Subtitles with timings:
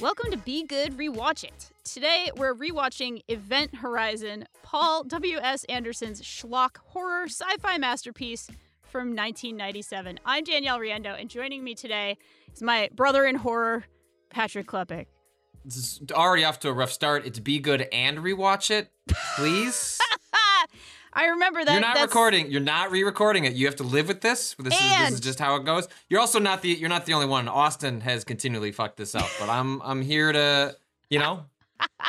[0.00, 1.70] Welcome to Be Good Rewatch It.
[1.82, 5.64] Today we're rewatching Event Horizon, Paul W.S.
[5.64, 8.46] Anderson's schlock horror sci fi masterpiece
[8.82, 10.20] from 1997.
[10.24, 12.16] I'm Danielle Riendeau, and joining me today
[12.54, 13.86] is my brother in horror,
[14.30, 15.06] Patrick Klepek.
[15.64, 17.26] This is already off to a rough start.
[17.26, 19.98] It's be good and rewatch it, please.
[21.12, 21.72] I remember that.
[21.72, 22.50] you're not that's- recording.
[22.50, 23.54] You're not re-recording it.
[23.54, 24.54] You have to live with this.
[24.58, 25.88] This is, this is just how it goes.
[26.08, 26.68] You're also not the.
[26.70, 27.48] You're not the only one.
[27.48, 30.76] Austin has continually fucked this up, but I'm I'm here to
[31.10, 31.44] you know.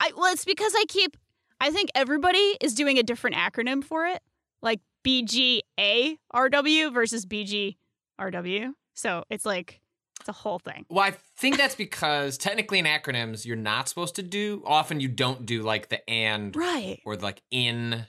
[0.00, 1.16] I, well, it's because I keep.
[1.60, 4.20] I think everybody is doing a different acronym for it,
[4.62, 8.72] like BGARW versus BGRW.
[8.94, 9.80] So it's like
[10.20, 10.84] it's a whole thing.
[10.88, 14.62] Well, I think that's because technically in acronyms you're not supposed to do.
[14.66, 17.00] Often you don't do like the and Right.
[17.04, 18.06] or like in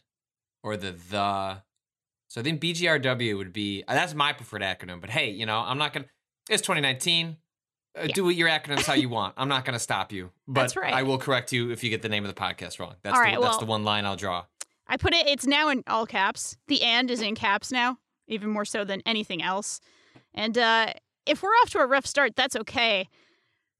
[0.63, 1.61] or the the.
[2.27, 5.01] So I think BGRW would be uh, that's my preferred acronym.
[5.01, 6.05] But hey, you know I'm not gonna.
[6.49, 7.37] It's 2019.
[7.97, 8.13] Uh, Yeah.
[8.13, 9.33] Do what your acronyms how you want.
[9.37, 10.31] I'm not gonna stop you.
[10.47, 10.93] But That's right.
[10.93, 12.95] I will correct you if you get the name of the podcast wrong.
[13.01, 14.45] That's All the, right, that's well- the one line I'll draw.
[14.91, 15.27] I put it.
[15.27, 16.57] It's now in all caps.
[16.67, 19.79] The and is in caps now, even more so than anything else.
[20.33, 20.93] And uh,
[21.27, 23.07] if we're off to a rough start, that's okay,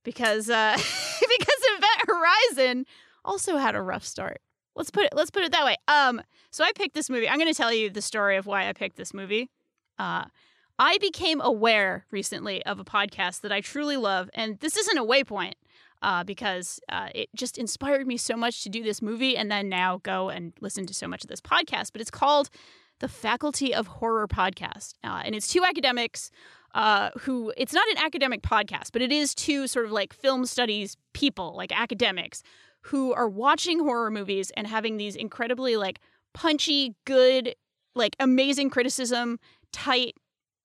[0.04, 2.86] because uh, because Event Horizon
[3.26, 4.40] also had a rough start.
[4.76, 5.14] Let's put it.
[5.14, 5.76] Let's put it that way.
[5.88, 6.22] Um.
[6.52, 7.30] So I picked this movie.
[7.30, 9.50] I'm going to tell you the story of why I picked this movie.
[9.98, 10.26] Uh,
[10.78, 15.04] I became aware recently of a podcast that I truly love, and this isn't a
[15.04, 15.54] waypoint
[16.02, 19.70] uh, because uh, it just inspired me so much to do this movie and then
[19.70, 21.92] now go and listen to so much of this podcast.
[21.92, 22.50] But it's called
[23.00, 24.94] the Faculty of Horror Podcast.
[25.04, 26.32] Uh, and it's two academics
[26.76, 30.46] uh, who, it's not an academic podcast, but it is two sort of like film
[30.46, 32.44] studies people, like academics,
[32.84, 36.00] who are watching horror movies and having these incredibly like
[36.34, 37.56] punchy, good,
[37.96, 39.40] like amazing criticism,
[39.72, 40.14] tight,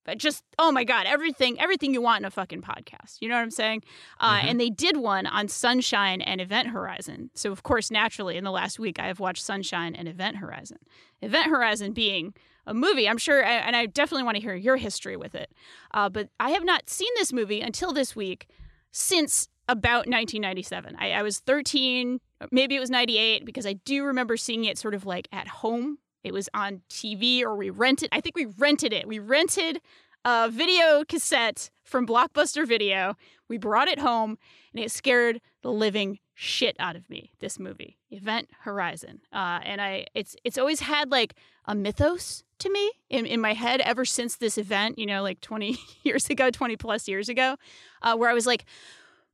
[0.05, 3.17] but just oh my god everything everything you want in a fucking podcast.
[3.21, 3.83] You know what i'm saying?
[4.21, 4.45] Uh, Mhm.
[4.51, 7.31] and they did one on sunshine and event horizon.
[7.35, 10.77] So of course naturally in the last week i have watched sunshine and event horizon.
[11.23, 12.35] Event horizon being
[12.67, 15.51] a movie i'm sure and i definitely want to hear your history with it.
[15.95, 18.47] Uh, but i have not seen this movie until this week
[18.93, 22.21] since about 1997 I, I was 13
[22.51, 25.99] maybe it was 98 because i do remember seeing it sort of like at home
[26.25, 28.09] it was on TV or we rented.
[28.11, 29.07] I think we rented it.
[29.07, 29.81] We rented
[30.25, 33.15] a video cassette from Blockbuster Video.
[33.47, 34.39] We brought it home
[34.75, 37.33] and it scared the living shit out of me.
[37.41, 41.35] This movie, Event Horizon, uh, and I it's it's always had like
[41.67, 44.99] a mythos to me in, in my head ever since this event.
[44.99, 47.57] You know, like 20 years ago, 20 plus years ago,
[48.01, 48.65] uh, where I was like,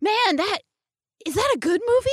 [0.00, 0.58] man, that
[1.26, 2.10] is that a good movie?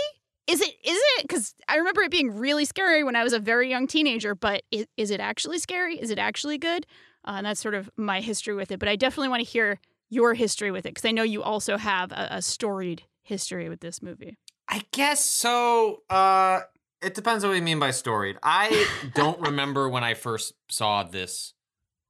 [0.48, 0.74] Is it?
[0.84, 1.24] Is it?
[1.24, 4.34] Because I remember it being really scary when I was a very young teenager.
[4.36, 6.00] But is, is it actually scary?
[6.00, 6.86] Is it actually good?
[7.26, 8.80] Uh, and that's sort of my history with it.
[8.80, 11.78] But I definitely want to hear your history with it because I know you also
[11.78, 14.38] have a, a storied history with this movie.
[14.70, 16.04] I guess so.
[16.10, 16.62] Uh,
[17.02, 18.38] it depends on what you mean by storied.
[18.42, 21.54] I don't remember when I first saw this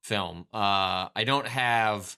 [0.03, 0.47] film.
[0.53, 2.17] Uh, I don't have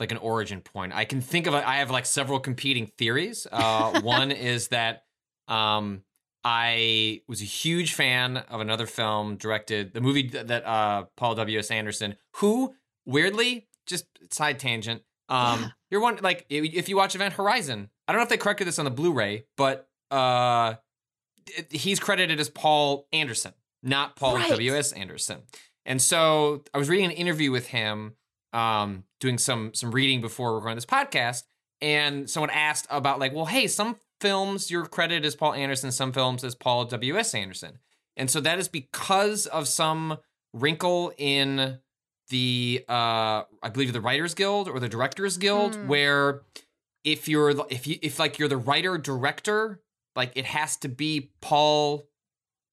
[0.00, 0.92] like an origin point.
[0.94, 1.54] I can think of.
[1.54, 3.46] A, I have like several competing theories.
[3.52, 5.04] Uh, one is that
[5.46, 6.02] um,
[6.44, 11.34] I was a huge fan of another film directed, the movie th- that uh, Paul
[11.34, 11.58] W.
[11.58, 11.70] S.
[11.70, 12.74] Anderson, who
[13.06, 15.02] weirdly, just side tangent.
[15.28, 15.68] Um, Yeah.
[15.90, 18.78] you're one like if you watch Event Horizon, I don't know if they corrected this
[18.80, 20.74] on the Blu-ray, but uh,
[21.70, 23.52] he's credited as Paul Anderson,
[23.82, 24.50] not Paul Right.
[24.50, 24.74] W.
[24.74, 24.92] S.
[24.92, 25.42] Anderson.
[25.86, 28.14] And so I was reading an interview with him,
[28.52, 31.44] um, doing some some reading before recording this podcast,
[31.80, 36.12] and someone asked about like, well, hey, some films you're credited as Paul Anderson, some
[36.12, 37.16] films as Paul W.
[37.16, 37.34] S.
[37.34, 37.78] Anderson,
[38.16, 40.18] and so that is because of some
[40.52, 41.78] wrinkle in
[42.28, 45.86] the uh I believe the Writers Guild or the Directors Guild Mm.
[45.86, 46.42] where
[47.04, 49.80] if you're if you if like you're the writer director
[50.14, 52.04] like it has to be Paul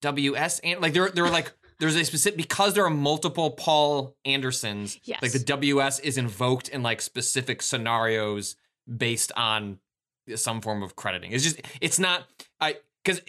[0.02, 3.52] W S and like there there are like there's a specific because there are multiple
[3.52, 5.22] Paul Andersons Yes.
[5.22, 8.56] like the WS is invoked in like specific scenarios
[8.88, 9.80] based on
[10.36, 11.32] some form of crediting.
[11.32, 12.24] It's just it's not
[12.60, 13.22] I because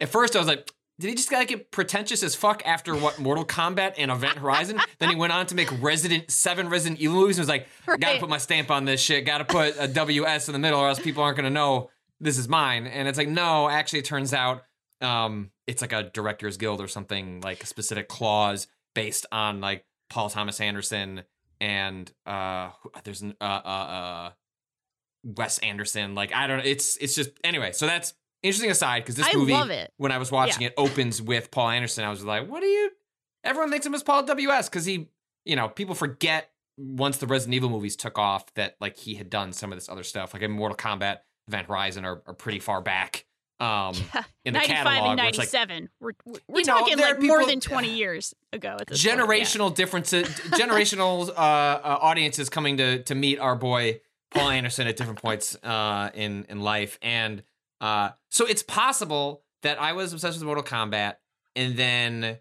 [0.00, 0.70] at first I was like.
[0.98, 4.80] Did he just gotta get pretentious as fuck after what Mortal Kombat and Event Horizon?
[4.98, 7.66] then he went on to make Resident Seven Resident Evil movies and was like,
[8.00, 9.26] "Gotta put my stamp on this shit.
[9.26, 12.48] Gotta put a WS in the middle, or else people aren't gonna know this is
[12.48, 14.62] mine." And it's like, no, actually, it turns out
[15.02, 19.84] um, it's like a Directors Guild or something like a specific clause based on like
[20.08, 21.22] Paul Thomas Anderson
[21.60, 22.70] and uh,
[23.04, 24.30] there's an uh, uh, uh,
[25.24, 26.14] Wes Anderson.
[26.14, 26.64] Like I don't know.
[26.64, 27.72] It's it's just anyway.
[27.72, 31.50] So that's interesting aside because this I movie when I was watching it opens with
[31.50, 32.04] Paul Anderson.
[32.04, 32.90] I was like, what do you?
[33.44, 34.68] Everyone thinks him as Paul W.S.
[34.68, 35.08] because he,
[35.44, 39.30] you know, people forget once the Resident Evil movies took off that like he had
[39.30, 41.18] done some of this other stuff, like in Mortal Kombat,
[41.48, 43.24] Event Horizon are, are pretty far back.
[43.58, 43.94] Um,
[44.44, 45.88] in the 95 catalog, and where it's like 97.
[45.98, 46.12] we're
[46.46, 49.24] we're, know, talking there like more than 20 years ago at this point, yeah.
[49.24, 54.00] generational differences, generational uh, uh, audiences coming to to meet our boy
[54.30, 57.42] Paul Anderson at different points uh, in in life, and
[57.80, 61.16] uh, so it's possible that I was obsessed with Mortal Kombat
[61.54, 62.38] and then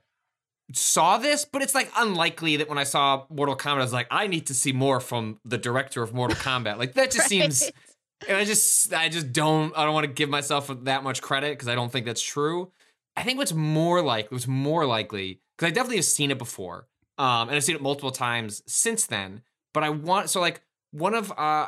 [0.73, 4.07] saw this, but it's like unlikely that when I saw Mortal Kombat, I was like,
[4.12, 6.77] I need to see more from the director of Mortal Kombat.
[6.77, 7.71] Like that just seems.
[8.27, 11.51] And I just, I just don't, I don't want to give myself that much credit
[11.51, 12.72] because I don't think that's true.
[13.16, 16.88] I think what's more like, what's more likely, because I definitely have seen it before,
[17.18, 19.42] um, and I've seen it multiple times since then.
[19.74, 20.62] But I want, so like
[20.92, 21.68] one of, uh,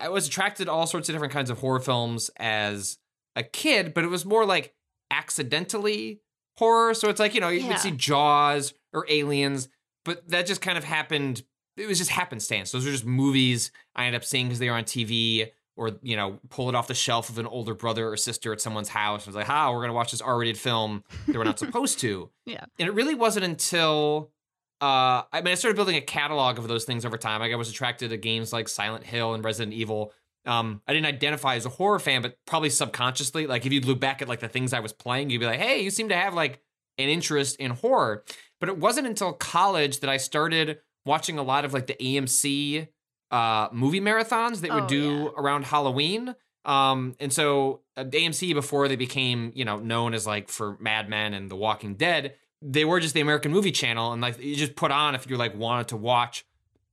[0.00, 2.98] I was attracted to all sorts of different kinds of horror films as
[3.36, 4.74] a kid, but it was more like
[5.10, 6.20] accidentally
[6.56, 6.94] horror.
[6.94, 7.68] So it's like you know you Yeah.
[7.68, 9.68] would see Jaws or Aliens,
[10.04, 11.42] but that just kind of happened.
[11.76, 12.72] It was just happenstance.
[12.72, 16.16] Those are just movies I ended up seeing because they were on TV or you
[16.16, 19.26] know pull it off the shelf of an older brother or sister at someone's house.
[19.26, 22.30] I was like, "Ha, we're gonna watch this R-rated film that we're not supposed to."
[22.44, 22.64] Yeah.
[22.78, 24.32] And it really wasn't until
[24.80, 27.40] uh, I mean, I started building a catalog of those things over time.
[27.40, 30.12] Like I was attracted to games like Silent Hill and Resident Evil.
[30.46, 34.00] Um, I didn't identify as a horror fan, but probably subconsciously, like if you look
[34.00, 36.16] back at like the things I was playing, you'd be like, "Hey, you seem to
[36.16, 36.60] have like
[36.96, 38.24] an interest in horror."
[38.60, 42.88] But it wasn't until college that I started watching a lot of like the AMC
[43.30, 45.28] uh, movie marathons that would Oh, do yeah.
[45.36, 46.34] around Halloween.
[46.64, 51.08] Um, and so uh, AMC before they became, you know, known as like for Mad
[51.08, 54.56] Men and The Walking Dead, they were just the American Movie Channel, and like you
[54.56, 56.44] just put on if you like wanted to watch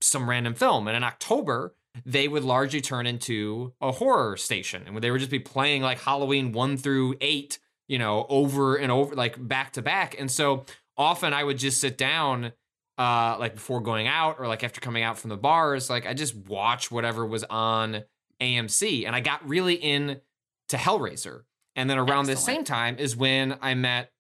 [0.01, 0.87] some random film.
[0.87, 1.73] And in October,
[2.05, 5.99] they would largely turn into a horror station, and they would just be playing like
[5.99, 10.15] Halloween one through eight, you know, over and over, like back to back.
[10.19, 10.65] And so
[10.97, 12.51] often I would just sit down
[12.97, 16.13] uh like before going out or like after coming out from the bars like i
[16.13, 18.03] just watch whatever was on
[18.41, 20.21] amc and i got really in
[20.69, 21.41] to hellraiser.
[21.75, 24.11] And then around this same time is when i met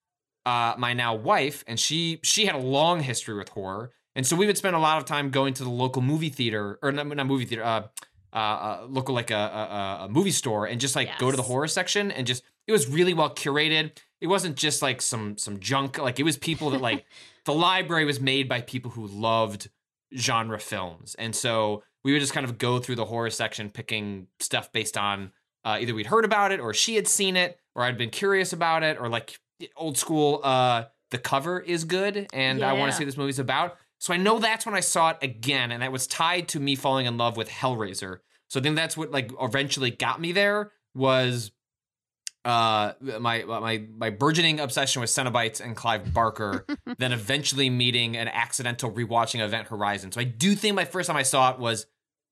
[0.45, 3.91] uh my now wife and she she had a long history with horror.
[4.17, 6.79] And so we would spend a lot of time going to the local movie theater
[6.81, 7.87] or not, not movie theater uh
[8.33, 11.43] uh, uh local like a, a a movie store and just like go to the
[11.43, 13.91] horror section and just it was really well curated.
[14.19, 17.05] It wasn't just like some some junk like it was people that like
[17.45, 19.69] the library was made by people who loved
[20.15, 21.15] genre films.
[21.17, 24.97] And so we would just kind of go through the horror section picking stuff based
[24.97, 25.31] on
[25.63, 28.53] uh, either we'd heard about it or she had seen it or I'd been curious
[28.53, 29.39] about it or like
[29.75, 33.39] old school uh the cover is good and I want to see what this movie's
[33.39, 33.77] about.
[33.99, 36.75] So I know that's when I saw it again and that was tied to me
[36.75, 38.19] falling in love with Hellraiser.
[38.49, 41.51] So I think that's what like eventually got me there was
[42.45, 46.65] uh my my my burgeoning obsession with Cenobites and Clive Barker,
[46.97, 50.11] then eventually meeting an accidental rewatching of Event Horizon.
[50.11, 51.87] So I do think my first time I saw it was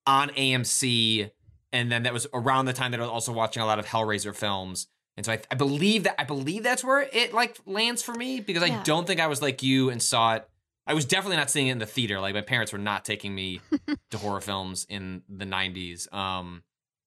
[0.06, 1.30] on AMC,
[1.72, 3.86] and then that was around the time that I was also watching a lot of
[3.86, 4.86] Hellraiser films.
[5.16, 8.40] And so I, I believe that I believe that's where it like lands for me
[8.40, 10.48] because I don't think I was like you and saw it.
[10.86, 12.20] I was definitely not seeing it in the theater.
[12.20, 13.60] Like my parents were not taking me
[14.10, 16.12] to horror films in the '90s.
[16.12, 16.62] Um,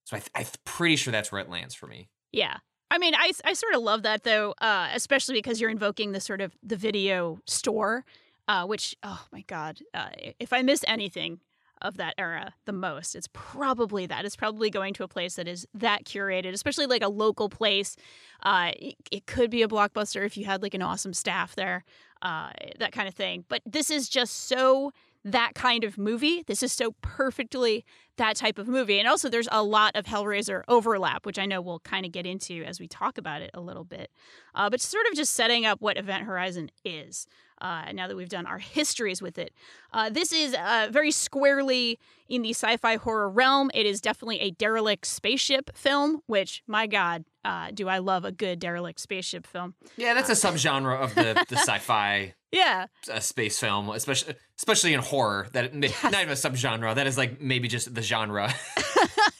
[0.05, 2.09] so I, I'm pretty sure that's where it lands for me.
[2.31, 2.57] Yeah.
[2.89, 6.21] I mean, I, I sort of love that though, uh, especially because you're invoking the
[6.21, 8.05] sort of the video store,
[8.47, 11.39] uh, which oh my god, uh, if I miss anything
[11.81, 14.25] of that era the most, it's probably that.
[14.25, 17.95] It's probably going to a place that is that curated, especially like a local place.
[18.43, 21.83] Uh, it, it could be a blockbuster if you had like an awesome staff there,
[22.21, 23.45] uh, that kind of thing.
[23.47, 24.91] But this is just so
[25.23, 26.43] that kind of movie.
[26.47, 27.85] This is so perfectly
[28.17, 28.99] that type of movie.
[28.99, 32.25] And also, there's a lot of Hellraiser overlap, which I know we'll kind of get
[32.25, 34.11] into as we talk about it a little bit.
[34.55, 37.27] Uh, but sort of just setting up what Event Horizon is.
[37.59, 39.51] Uh, now that we've done our histories with it,
[39.91, 43.71] uh, this is uh, very squarely in the sci-fi horror realm.
[43.73, 48.31] It is definitely a derelict spaceship film, which, my God, uh, do I love a
[48.31, 49.73] good derelict spaceship film?
[49.95, 55.01] Yeah, that's a subgenre of the, the sci-fi Yeah, uh, space film, especially especially in
[55.01, 55.47] horror.
[55.53, 56.95] That not even a subgenre.
[56.95, 58.53] That is like maybe just the genre.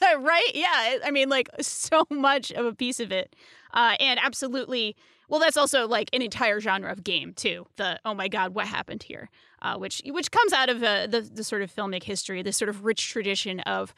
[0.19, 0.51] right?
[0.53, 0.97] Yeah.
[1.03, 3.35] I mean, like so much of a piece of it.
[3.73, 4.95] Uh, and absolutely,
[5.27, 7.67] well, that's also like an entire genre of game too.
[7.75, 9.29] The oh my god, what happened here?
[9.61, 12.69] Uh, which which comes out of uh, the the sort of filmic history, this sort
[12.69, 13.93] of rich tradition of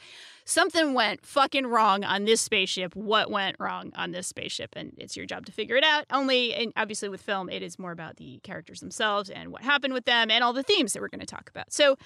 [0.45, 2.95] something went fucking wrong on this spaceship.
[2.95, 4.73] What went wrong on this spaceship?
[4.75, 6.05] And it's your job to figure it out.
[6.11, 9.93] Only, and obviously with film, it is more about the characters themselves and what happened
[9.93, 11.71] with them and all the themes that we're going to talk about.
[11.71, 11.97] So,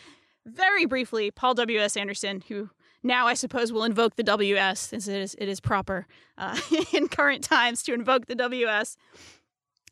[0.46, 2.70] very briefly, Paul W S Anderson, who
[3.04, 6.08] now I suppose we'll invoke the WS since it is it is proper
[6.38, 6.60] uh,
[6.94, 8.98] in current times to invoke the WS.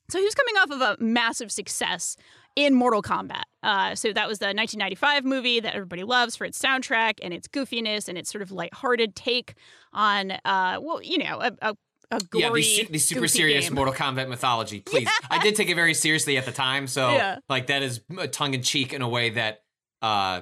[0.10, 2.18] So he was coming off of a massive success
[2.56, 3.44] in Mortal Kombat.
[3.64, 7.48] Uh, so that was the 1995 movie that everybody loves for its soundtrack and its
[7.48, 9.54] goofiness and its sort of lighthearted take
[9.94, 11.76] on, uh, well, you know, a, a
[12.14, 13.76] a gory, yeah, the, su- the super serious game.
[13.76, 14.82] Mortal Kombat mythology.
[14.82, 15.28] Please, yeah.
[15.30, 17.40] I did take it very seriously at the time, so yeah.
[17.48, 18.02] like that is
[18.32, 19.62] tongue in cheek in a way that
[20.02, 20.42] uh,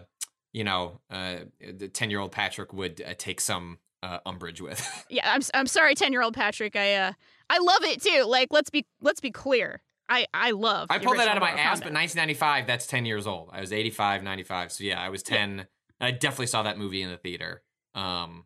[0.59, 4.85] you know, uh, the ten year old Patrick would uh, take some uh, umbrage with.
[5.09, 6.75] yeah, I'm I'm sorry, ten year old Patrick.
[6.75, 7.13] I uh,
[7.49, 8.25] I love it too.
[8.27, 9.81] Like, let's be let's be clear.
[10.09, 10.87] I, I love.
[10.89, 13.51] I pulled that out of my ass, but 1995, that's 10 years old.
[13.53, 14.71] I was 85, 95.
[14.71, 15.67] So yeah, I was 10.
[16.01, 17.61] I definitely saw that movie in the theater.
[17.93, 18.45] Um,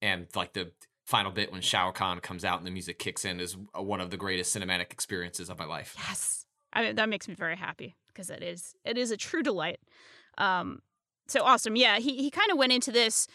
[0.00, 0.72] and like the
[1.04, 4.00] final bit when Shao Kahn comes out and the music kicks in is uh, one
[4.00, 5.94] of the greatest cinematic experiences of my life.
[5.98, 9.42] Yes, I mean, that makes me very happy because it is it is a true
[9.42, 9.80] delight.
[10.38, 10.80] Um,
[11.28, 11.76] so awesome.
[11.76, 13.26] Yeah, he he kind of went into this.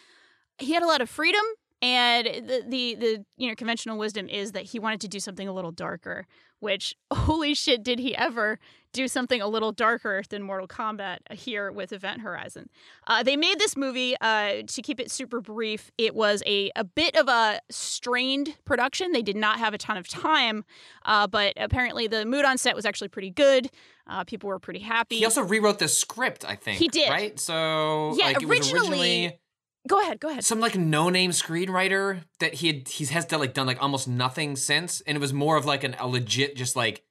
[0.58, 1.44] He had a lot of freedom,
[1.82, 5.48] and the the the you know conventional wisdom is that he wanted to do something
[5.48, 6.26] a little darker.
[6.60, 8.60] Which holy shit, did he ever
[8.94, 12.70] do something a little darker than Mortal Kombat here with Event Horizon?
[13.06, 15.92] Uh, they made this movie uh, to keep it super brief.
[15.98, 19.12] It was a a bit of a strained production.
[19.12, 20.66] They did not have a ton of time,
[21.06, 23.70] uh, but apparently the mood on set was actually pretty good.
[24.10, 25.18] Uh, people were pretty happy.
[25.18, 26.80] He also rewrote the script, I think.
[26.80, 27.10] He did.
[27.10, 27.38] Right?
[27.40, 28.80] So Yeah, like it was originally-
[29.26, 29.40] originally
[29.88, 30.44] Go ahead, go ahead.
[30.44, 34.06] some like no name screenwriter that he had he has done like done like almost
[34.08, 37.04] nothing since, and it was more of like an a legit just like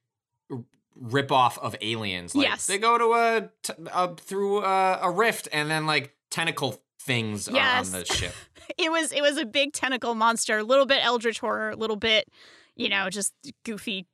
[0.51, 0.63] r-
[0.95, 2.35] rip off of aliens.
[2.35, 2.67] Like, Yes.
[2.67, 7.47] they go to a, t- a through a, a rift, and then like tentacle things
[7.51, 7.91] Yes.
[7.91, 8.33] are on the ship.
[8.77, 11.95] it was it was a big tentacle monster, a little bit eldritch horror, a little
[11.95, 12.27] bit,
[12.75, 13.33] you know, just
[13.65, 14.05] goofy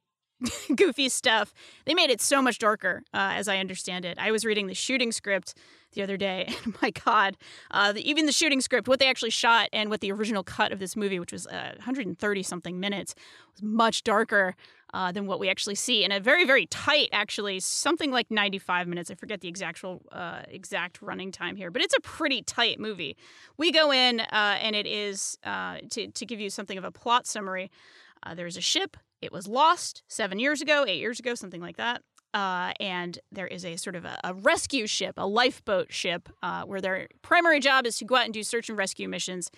[0.76, 1.54] goofy stuff.
[1.86, 4.18] They made it so much darker, uh, as I understand it.
[4.20, 5.56] I was reading the shooting script
[5.94, 7.38] the other day, and my God,
[7.72, 10.72] uh, the, even the shooting script, what they actually shot, and what the original cut
[10.72, 13.16] of this movie, which was uh, 130 something minutes,
[13.52, 14.56] was much darker.
[14.96, 18.88] Uh, than what we actually see, and a very, very tight, actually, something like 95
[18.88, 19.10] minutes.
[19.10, 23.18] I forget the exact uh, exact running time here, but it's a pretty tight movie.
[23.58, 26.92] We go in, uh, and it is uh, to to give you something of a
[26.92, 27.72] plot summary.
[28.22, 28.96] Uh, there's a ship.
[29.24, 32.02] It was lost seven years ago, eight years ago, something like that.
[32.34, 36.64] Uh, and there is a sort of a, a rescue ship, a lifeboat ship, uh,
[36.64, 39.52] where their primary job is to go out and do search and rescue missions.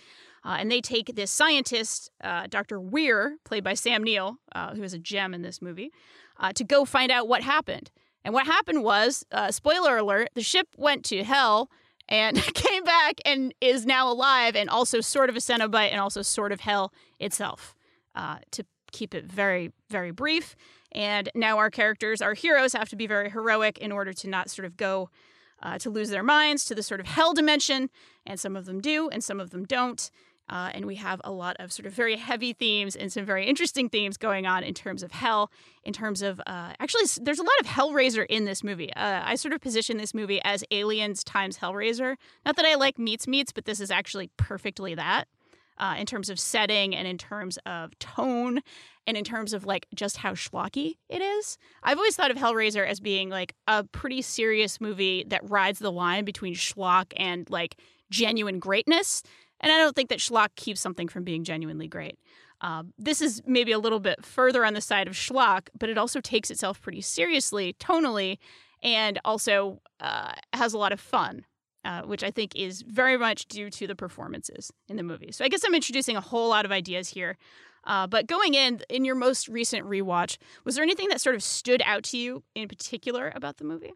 [0.43, 2.79] Uh, and they take this scientist, uh, Dr.
[2.79, 5.91] Weir, played by Sam Neill, uh, who is a gem in this movie,
[6.37, 7.91] uh, to go find out what happened.
[8.25, 11.69] And what happened was, spoiler alert, the ship went to hell
[12.09, 16.23] and came back and is now alive and also sort of a Cenobite and also
[16.23, 17.75] sort of hell itself.
[18.15, 20.55] To keep it very, very brief.
[20.91, 24.49] And now our characters, our heroes, have to be very heroic in order to not
[24.49, 25.09] sort of go
[25.61, 27.89] uh, to lose their minds to the sort of hell dimension.
[28.25, 30.09] And some of them do, and some of them don't.
[30.47, 33.47] Uh, and we have a lot of sort of very heavy themes and some very
[33.47, 35.49] interesting themes going on in terms of hell,
[35.83, 38.93] in terms of uh, actually, there's a lot of Hellraiser in this movie.
[38.93, 42.15] Uh, I sort of position this movie as Aliens times Hellraiser.
[42.45, 45.27] Not that I like meets meets, but this is actually perfectly that
[45.77, 48.61] uh, in terms of setting and in terms of tone
[49.07, 51.57] and in terms of like just how schlocky it is.
[51.83, 55.91] I've always thought of Hellraiser as being like a pretty serious movie that rides the
[55.91, 57.77] line between schlock and like
[58.09, 59.23] genuine greatness.
[59.61, 62.17] And I don't think that schlock keeps something from being genuinely great.
[62.61, 65.97] Um, this is maybe a little bit further on the side of schlock, but it
[65.97, 68.37] also takes itself pretty seriously tonally
[68.81, 71.45] and also uh, has a lot of fun
[71.85, 75.31] uh, which I think is very much due to the performances in the movie.
[75.31, 77.37] So I guess I'm introducing a whole lot of ideas here.
[77.85, 81.43] Uh, but going in, in your most recent rewatch, was there anything that sort of
[81.43, 83.93] stood out to you in particular about the movie?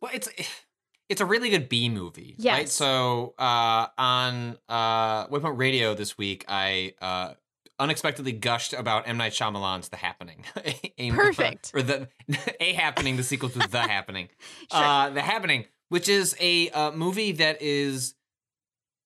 [0.00, 0.28] Well, it's
[1.08, 2.68] it's a really good B movie, right?
[2.68, 7.34] So uh, on uh, Waypoint Radio this week, I uh,
[7.78, 10.44] unexpectedly gushed about M Night Shyamalan's The Happening.
[10.98, 11.72] A- Perfect.
[11.74, 12.08] or the
[12.60, 14.28] A Happening, the sequel to The Happening.
[14.72, 14.82] Sure.
[14.82, 18.16] Uh, the Happening, which is a uh, movie that is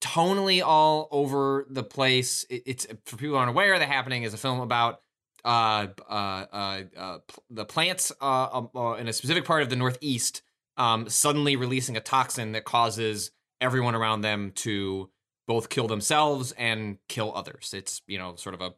[0.00, 2.46] tonally all over the place.
[2.48, 5.02] It, it's for people who aren't aware, The Happening is a film about
[5.44, 6.12] uh, uh,
[6.50, 10.40] uh, uh, pl- the plants uh, um, uh, in a specific part of the Northeast
[10.78, 15.10] um, suddenly releasing a toxin that causes everyone around them to
[15.46, 17.74] both kill themselves and kill others.
[17.76, 18.72] It's you know sort of a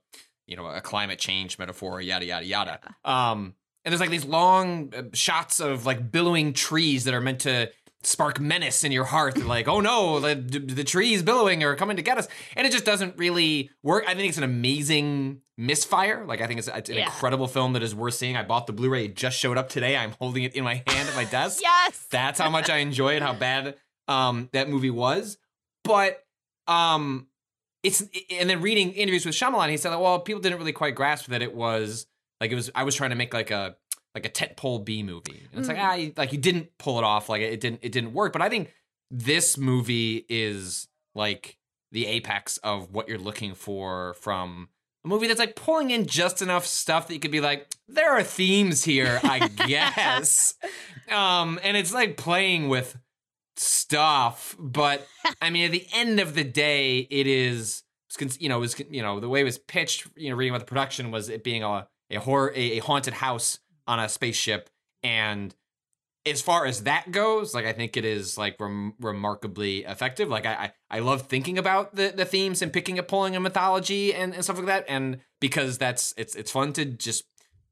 [0.49, 2.81] you know a climate change metaphor, yada yada yada.
[3.05, 7.71] Um, and there's like these long shots of like billowing trees that are meant to
[8.03, 12.03] spark menace in your heart like oh no the, the trees billowing are coming to
[12.03, 12.27] get us.
[12.57, 14.05] And it just doesn't really work.
[14.09, 16.25] I think it's an amazing misfire.
[16.27, 17.05] Like i think it's, it's an Yeah.
[17.05, 18.37] incredible film that is worth seeing.
[18.37, 19.05] I bought the blu-ray.
[19.05, 19.97] It just showed up today.
[19.97, 21.61] I'm holding it in my hand at my desk.
[21.63, 22.07] Yes.
[22.11, 23.75] that's how much I enjoy it, how bad
[24.09, 25.37] um that movie was.
[25.85, 26.25] But
[26.67, 27.27] um
[27.83, 31.27] it's and then reading interviews with Shyamalan, he said, well, people didn't really quite grasp
[31.27, 32.07] that it was
[32.41, 33.77] like it was I was trying to make like a
[34.15, 35.47] like a tentpole B movie.
[35.51, 37.93] And it's like, ah, you, like you didn't pull it off, like it didn't it
[37.93, 38.33] didn't work.
[38.33, 38.73] But I think
[39.11, 41.59] this movie is like
[41.93, 44.69] the apex of what you're looking for from
[45.05, 48.13] a movie that's like pulling in just enough stuff that you could be like, there
[48.13, 50.55] are themes here, I guess.
[51.11, 52.97] um, and it's like playing with
[53.57, 55.07] stuff, but
[55.41, 57.83] I mean, at the end of the day, it is,
[58.19, 60.55] it's you know, it was, you know, the way it was pitched, you know, reading
[60.55, 63.59] about the production was it being a a horror, a, a haunted house
[63.91, 64.71] on a spaceship,
[65.03, 65.55] and
[66.27, 70.29] as far as that goes, like I think it is like rem- remarkably effective.
[70.29, 73.41] Like I, I, I love thinking about the, the themes and picking up pulling a
[73.41, 74.85] mythology and, and stuff like that.
[74.89, 77.25] And because that's it's it's fun to just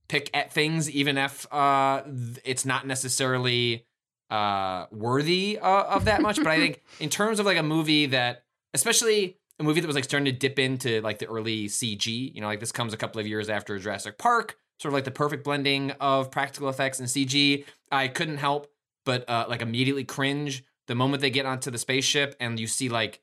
[0.08, 2.02] pick at things, even if uh
[2.44, 3.84] it's not necessarily
[4.30, 6.36] uh worthy uh, of that much.
[6.36, 9.96] but I think in terms of like a movie that, especially a movie that was
[9.96, 12.96] like starting to dip into like the early CG, you know, like this comes a
[12.96, 16.98] couple of years after Jurassic Park, sort of like the perfect blending of practical effects
[17.00, 17.64] and CG.
[17.90, 18.70] I couldn't help
[19.04, 22.90] but uh, like immediately cringe the moment they get onto the spaceship and you see
[22.90, 23.20] like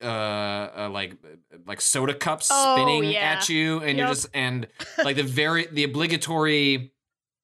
[0.00, 1.14] uh, uh like
[1.66, 3.36] like soda cups Oh, spinning yeah.
[3.36, 4.68] at you and you're just and
[5.02, 6.92] like the very the obligatory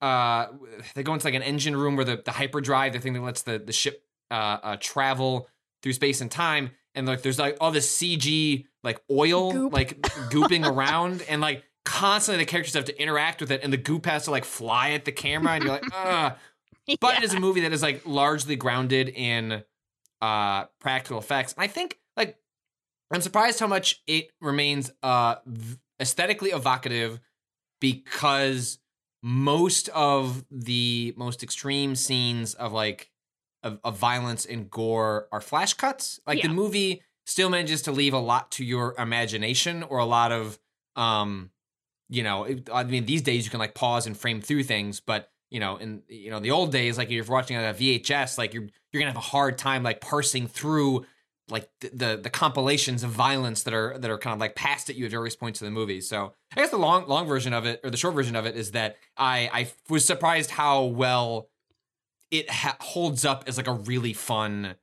[0.01, 0.47] uh
[0.95, 3.43] they go into like an engine room where the the hyperdrive the thing that lets
[3.43, 5.49] the the ship uh, uh travel
[5.83, 9.73] through space and time and like there's like all this CG like oil Goop.
[9.73, 13.77] like gooping around and like constantly the characters have to interact with it and the
[13.77, 16.33] goop has to like fly at the camera and you're like ugh
[17.01, 17.19] but Yeah.
[17.19, 19.63] it is a movie that is like largely grounded in
[20.23, 22.39] uh practical effects and i think like
[23.11, 25.37] i'm surprised how much it remains uh
[26.01, 27.21] aesthetically evocative
[27.81, 28.79] because
[29.23, 33.11] most of the most extreme scenes of like
[33.63, 36.49] of, of violence and gore are flash cuts like Yeah.
[36.49, 40.59] the movie still manages to leave a lot to your imagination or a lot of
[40.97, 41.51] um
[42.09, 45.01] you know it- i mean these days you can like pause and frame through things
[45.01, 48.37] but you know in you know the old days like if you're watching a vhs
[48.39, 51.05] like you're you're gonna have a hard time like parsing through
[51.51, 54.89] like the, the the compilations of violence that are that are kind of like passed
[54.91, 56.01] at you at various points in the movie.
[56.01, 58.57] So i guess the long long version of it or the short version of it
[58.57, 61.49] is that i i was surprised how well
[62.31, 64.75] it ha- holds up as like a really fun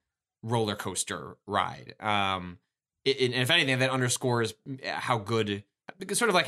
[0.44, 1.96] roller coaster ride.
[2.00, 2.60] Um
[3.06, 4.54] it, it- and if anything that underscores
[4.86, 5.64] how good
[5.98, 6.48] because sort of like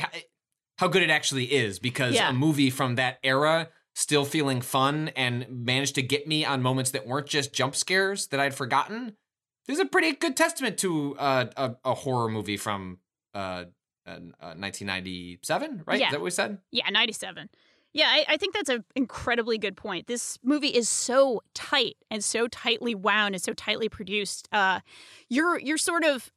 [0.78, 2.30] how, good it actually is because Yeah.
[2.30, 6.90] a movie from that era still feeling fun and managed to get me on moments
[6.90, 9.16] that weren't just jump scares that I'd forgotten.
[9.66, 12.98] This is a pretty good testament to uh, a, a horror movie from
[13.34, 13.64] uh,
[14.06, 16.00] uh, uh, 1997, right?
[16.00, 16.06] Yeah.
[16.06, 16.58] Is that what we said?
[16.70, 17.48] Yeah, 97.
[17.92, 20.08] Yeah, I, I think that's an incredibly good point.
[20.08, 24.48] This movie is so tight and so tightly wound and so tightly produced.
[24.50, 24.80] Uh,
[25.28, 26.32] you're you're sort of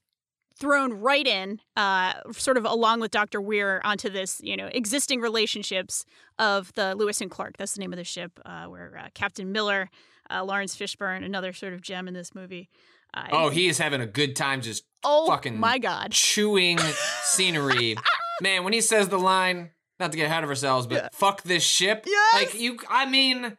[0.59, 5.21] thrown right in, uh, sort of along with Doctor Weir onto this, you know, existing
[5.21, 6.05] relationships
[6.39, 7.57] of the Lewis and Clark.
[7.57, 9.89] That's the name of the ship, uh, where uh, Captain Miller,
[10.29, 12.69] uh, Laurence Fishburne, another sort of gem in this movie.
[13.13, 16.77] Uh, Oh, he is having a good time just oh fucking my god, chewing
[17.23, 17.95] scenery.
[18.41, 21.63] Man, when he says the line, not to get ahead of ourselves, but fuck this
[21.63, 22.03] ship.
[22.05, 22.33] Yes!
[22.33, 23.57] Like you I mean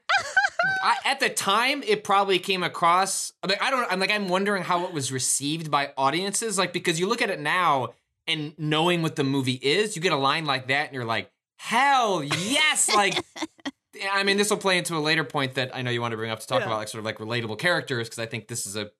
[0.82, 4.28] I, at the time it probably came across I, mean, I don't I'm like I'm
[4.28, 7.94] wondering how it was received by audiences like because you look at it now
[8.26, 11.30] and knowing what the movie is, you get a line like that and you're like,
[11.56, 13.24] "Hell, yes!" like
[14.12, 16.16] I mean, this will play into a later point that I know you want to
[16.18, 16.66] bring up to talk Yeah.
[16.66, 18.90] about, like sort of like relatable characters, because I think this is a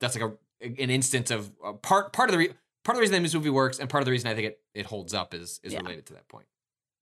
[0.00, 3.00] that's like a an instance of uh, part part of the re- part of the
[3.02, 5.12] reason that this movie works, and part of the reason I think it it holds
[5.14, 5.80] up is is Yeah.
[5.80, 6.46] related to that point.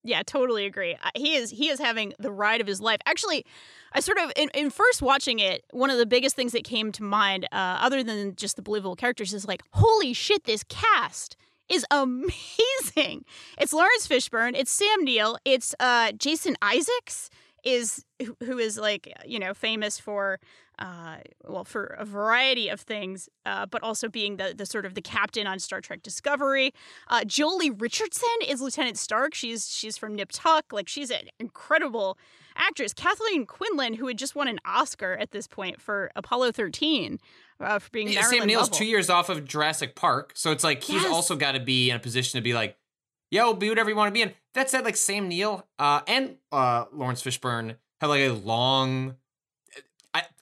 [0.02, 0.96] Yeah, totally agree.
[1.14, 3.00] He is he is having the ride of his life.
[3.06, 3.44] Actually,
[3.92, 6.92] I sort of in, in first watching it, one of the biggest things that came
[6.92, 11.36] to mind, uh, other than just the believable characters, is like, holy shit, this cast
[11.68, 13.24] is amazing.
[13.58, 17.30] It's Laurence Fishburne, it's Sam Neill, it's uh, Jason Isaacs
[17.64, 18.04] is
[18.44, 20.38] who is like you know famous for
[20.78, 24.94] uh, well for a variety of things, uh, but also being the the sort of
[24.94, 26.72] the captain on Star Trek Discovery.
[27.08, 29.34] Uh, Joely Richardson is Lieutenant Stark.
[29.34, 30.72] She's she's from Nip Tuck.
[30.72, 32.18] Like she's an incredible
[32.56, 32.92] actress.
[32.92, 37.18] Kathleen Quinlan, who had just won an Oscar at this point for Apollo 13,
[37.60, 38.78] uh, for being Yeah, Marilyn Sam Neill's Lovell.
[38.78, 41.12] two years off of Jurassic Park, so it's like he's Yes.
[41.12, 42.76] also got to be in a position to be like,
[43.30, 46.36] "Yo, be whatever you want to be in." That said, like Sam Neill uh, and
[46.52, 49.16] uh, Laurence Fishburne have like a long.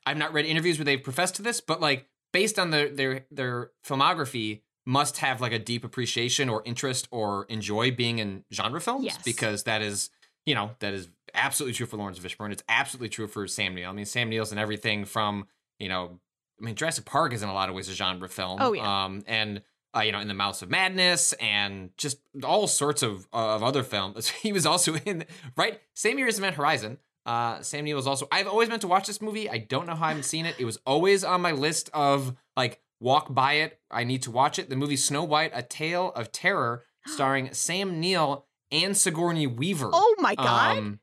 [0.07, 3.27] I've not read interviews where they've professed to this, but like based on their their
[3.31, 8.81] their filmography, must have like a deep appreciation or interest or enjoy being in genre
[8.81, 9.19] films Yes.
[9.25, 10.11] because that is
[10.45, 12.53] you know that is absolutely true for Laurence Fishburne.
[12.53, 13.89] It's absolutely true for Sam Neill.
[13.91, 15.47] I mean, Sam Neill's in everything from
[15.79, 16.21] you know
[16.61, 18.59] I mean, Jurassic Park is in a lot of ways a genre film.
[18.61, 19.05] Oh, yeah.
[19.05, 19.63] Um, and
[19.97, 23.83] uh, you know, in the Mouths of Madness, and just all sorts of of other
[23.83, 24.29] films.
[24.43, 25.25] He was also in
[25.57, 26.99] right same year as Event Horizon.
[27.27, 28.29] Uh, Sam Neill was also.
[28.31, 29.49] I've always meant to watch this movie.
[29.49, 30.57] I don't know how I haven't seen it.
[30.59, 33.81] It was always on my list of like walk by it.
[33.91, 34.69] I need to watch it.
[34.69, 39.91] The movie Snow White: A Tale of Terror, starring Sam Neill and Sigourney Weaver.
[39.93, 40.79] Oh my god!
[40.79, 41.01] Um,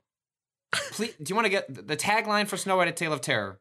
[0.91, 3.59] please, do you want to get the tagline for Snow White: A Tale of Terror?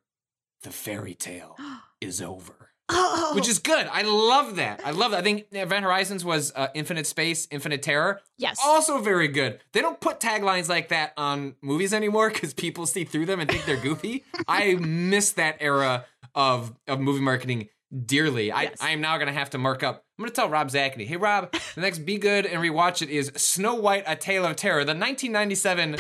[0.63, 1.57] The fairy tale
[2.03, 2.60] is over.
[2.93, 3.87] Oh, Which is good.
[3.91, 4.81] I love that.
[4.85, 5.19] I love that.
[5.19, 8.21] I think Event Horizons was uh, Infinite Space, Infinite Terror.
[8.39, 8.59] yes.
[8.65, 9.61] Also very good.
[9.73, 13.49] They don't put taglines like that on movies anymore because people see through them and
[13.51, 14.25] think they're goofy.
[14.49, 17.69] I miss that era of of movie marketing
[18.07, 18.53] dearly.
[18.53, 18.79] I, Yes.
[18.81, 20.05] I am now gonna have to mark up.
[20.19, 23.33] I'm gonna tell Rob Zacny, hey Rob, the next Be Good and rewatch it is
[23.37, 25.97] Snow White: A Tale of Terror, the 1997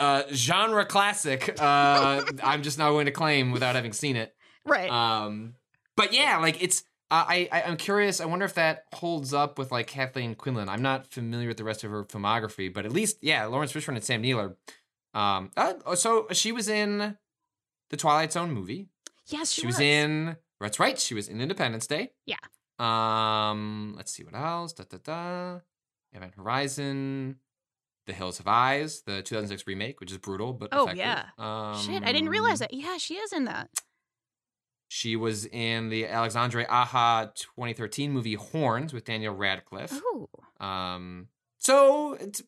[0.00, 1.54] uh, genre classic.
[1.60, 4.34] Uh, I'm just not going to claim without having seen it.
[4.64, 4.90] right.
[4.90, 5.54] Um,
[5.96, 6.84] but yeah, like it's.
[7.10, 8.20] Uh, I, I I'm curious.
[8.20, 10.68] I wonder if that holds up with like Kathleen Quinlan.
[10.70, 13.96] I'm not familiar with the rest of her filmography, but at least yeah, Laurence Fishburne
[13.96, 14.56] and Sam Neill are.
[15.14, 17.18] Um, uh, so she was in
[17.90, 18.88] the Twilight Zone movie.
[19.26, 20.36] yes, she, She was in.
[20.58, 20.98] That's right.
[20.98, 22.12] She was in Independence Day.
[22.24, 22.36] Yeah.
[22.78, 23.94] Um.
[23.96, 24.72] Let's see what else.
[24.72, 25.58] Da da da.
[26.14, 27.36] Event Horizon.
[28.06, 30.98] The Hills Have Eyes, the 2006 remake, which is brutal but Oh, effective.
[30.98, 31.24] yeah.
[31.38, 32.74] Um, Shit, I didn't realize that.
[32.74, 33.70] Yeah, she is in that.
[34.94, 39.90] She was in the Alexandre Aja 2013 movie Horns with Daniel Radcliffe.
[39.94, 40.28] Ooh.
[40.60, 41.28] Um,
[41.58, 42.42] so it's,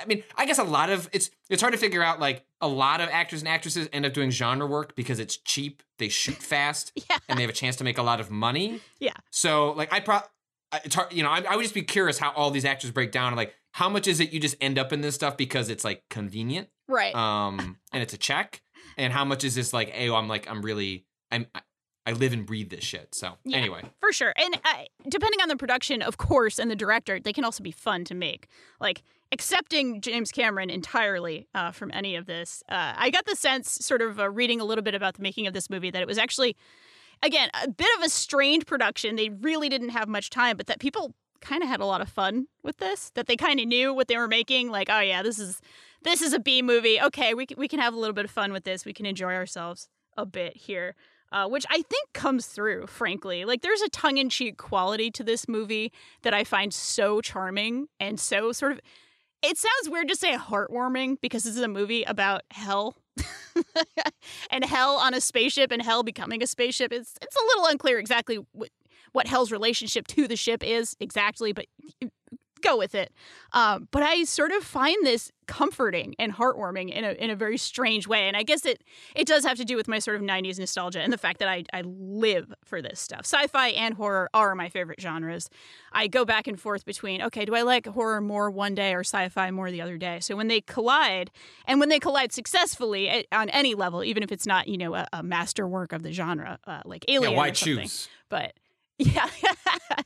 [0.00, 2.18] I mean, I guess a lot of it's it's hard to figure out.
[2.18, 5.82] Like a lot of actors and actresses end up doing genre work because it's cheap.
[5.98, 7.18] They shoot fast Yeah.
[7.28, 8.80] and they have a chance to make a lot of money.
[8.98, 9.12] Yeah.
[9.30, 10.20] So like I pro,
[10.72, 11.12] I- it's hard.
[11.12, 13.36] You know, I, I would just be curious how all these actors break down.
[13.36, 16.04] Like how much is it you just end up in this stuff because it's like
[16.08, 17.14] convenient Right.
[17.14, 18.62] um and it's a check
[18.96, 21.46] and how much is this like hey i'm like i'm really i'm
[22.06, 23.58] I- live and breathe this shit so Yeah.
[23.58, 24.32] anyway For sure.
[24.36, 27.70] And uh, depending on the production, of course, and the director, they can also be
[27.70, 28.48] fun to make.
[28.80, 33.70] Like, accepting James Cameron entirely uh, from any of this, uh, I got the sense,
[33.80, 36.06] sort of uh, reading a little bit about the making of this movie, that it
[36.08, 36.54] was actually,
[37.22, 39.16] again, a bit of a strained production.
[39.16, 42.08] They really didn't have much time, but that people kind of had a lot of
[42.08, 45.24] fun with this that they kind of knew what they were making like oh yeah
[45.24, 45.60] this is
[46.02, 48.52] this is a b movie okay we we can have a little bit of fun
[48.52, 50.94] with this we can enjoy ourselves a bit here
[51.32, 53.44] uh, which I think comes through, frankly.
[53.44, 55.92] Like, there's a tongue in cheek quality to this movie
[56.22, 58.80] that I find so charming and so sort of.
[59.42, 62.94] It sounds weird to say heartwarming because this is a movie about hell
[64.50, 66.92] and hell on a spaceship and hell becoming a spaceship.
[66.92, 68.68] It's, it's a little unclear exactly what,
[69.10, 71.66] what hell's relationship to the ship is exactly, but
[72.62, 73.12] go with it.
[73.52, 77.58] Um, but I sort of find this comforting and heartwarming in a in a very
[77.58, 78.82] strange way, and I guess it
[79.14, 81.48] it does have to do with my sort of '90s nostalgia and the fact that
[81.48, 83.20] I I live for this stuff.
[83.20, 85.50] Sci-fi and horror are my favorite genres.
[85.92, 89.00] I go back and forth between okay, do I like horror more one day or
[89.00, 90.20] sci-fi more the other day?
[90.20, 91.30] So when they collide,
[91.66, 94.94] and when they collide successfully at, on any level, even if it's not you know
[94.94, 98.54] a, a masterwork of the genre uh, like Alien, yeah why choose But
[99.04, 99.28] yeah,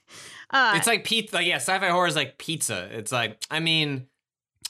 [0.50, 4.06] uh, it's like pizza like yeah sci-fi horror is like pizza it's like i mean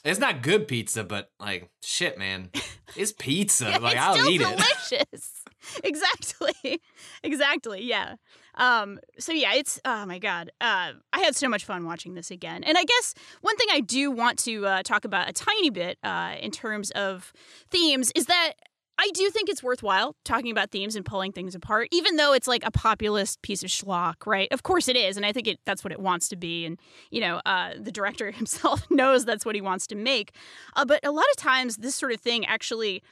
[0.03, 2.49] it's not good pizza but like shit man
[2.95, 5.37] it's pizza like it's i'll eat it delicious.
[5.83, 6.81] exactly,
[7.23, 7.83] exactly.
[7.83, 8.15] Yeah.
[8.55, 8.99] Um.
[9.19, 10.51] So yeah, it's oh my god.
[10.59, 13.81] Uh, I had so much fun watching this again, and I guess one thing I
[13.81, 17.33] do want to uh, talk about a tiny bit uh, in terms of
[17.69, 18.53] themes is that.
[18.99, 22.47] I do think it's worthwhile talking about themes and pulling things apart, even though it's
[22.47, 24.47] like a populist piece of schlock, right?
[24.51, 26.65] Of course it is, and I think it, that's what it wants to be.
[26.65, 26.79] And
[27.11, 30.31] you know, uh, the director himself knows that's what he wants to make.
[30.75, 33.03] Uh, but a lot of times, this sort of thing actually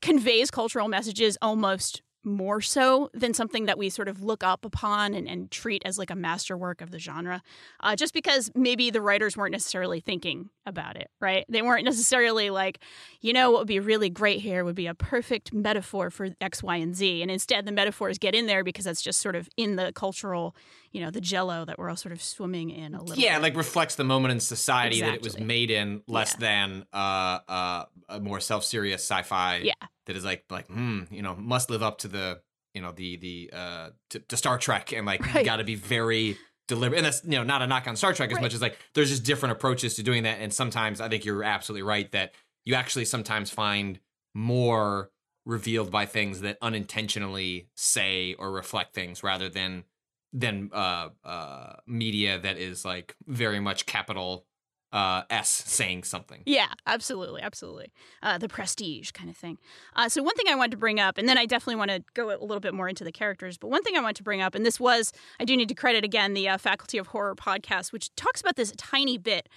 [0.00, 5.14] conveys cultural messages almost more so than something that we sort of look up upon
[5.14, 7.42] and, and treat as like a masterwork of the genre.
[7.80, 11.44] Uh, just because maybe the writers weren't necessarily thinking about it, right?
[11.48, 12.80] They weren't necessarily like,
[13.20, 16.62] you know, what would be really great here would be a perfect metaphor for X,
[16.62, 17.22] Y, and Z.
[17.22, 20.56] And instead, the metaphors get in there because that's just sort of in the cultural,
[20.94, 23.42] you know, the jello that we're all sort of swimming in a little yeah bit.
[23.42, 26.40] like reflects the moment in society that it was made in less Yeah.
[26.40, 29.72] than uh uh a more self-serious sci-fi Yeah.
[30.06, 32.40] that is like like hmm you know must live up to the
[32.74, 35.34] you know the the uh to, to Star Trek and like Right.
[35.40, 36.96] you got to be very deliberate.
[36.98, 38.42] And that's you know not a knock on Star Trek as Right.
[38.42, 40.38] much as like there's just different approaches to doing that.
[40.40, 44.00] And sometimes I think you're absolutely right that you actually sometimes find
[44.34, 45.10] more
[45.44, 49.84] revealed by things that unintentionally say or reflect things rather than
[50.34, 54.44] than uh uh media that is like very much capital
[54.92, 56.42] uh S saying something.
[56.44, 57.92] Yeah, absolutely, absolutely.
[58.22, 59.58] Uh, the prestige kind of thing.
[59.96, 62.02] Uh, so one thing I wanted to bring up, and then I definitely want to
[62.14, 63.58] go a little bit more into the characters.
[63.58, 65.74] But one thing I want to bring up, and this was I do need to
[65.74, 69.48] credit again the uh, Faculty of Horror podcast, which talks about this tiny bit,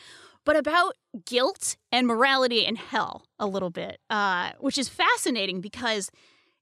[0.43, 6.09] but about guilt and morality and hell a little bit, uh, which is fascinating because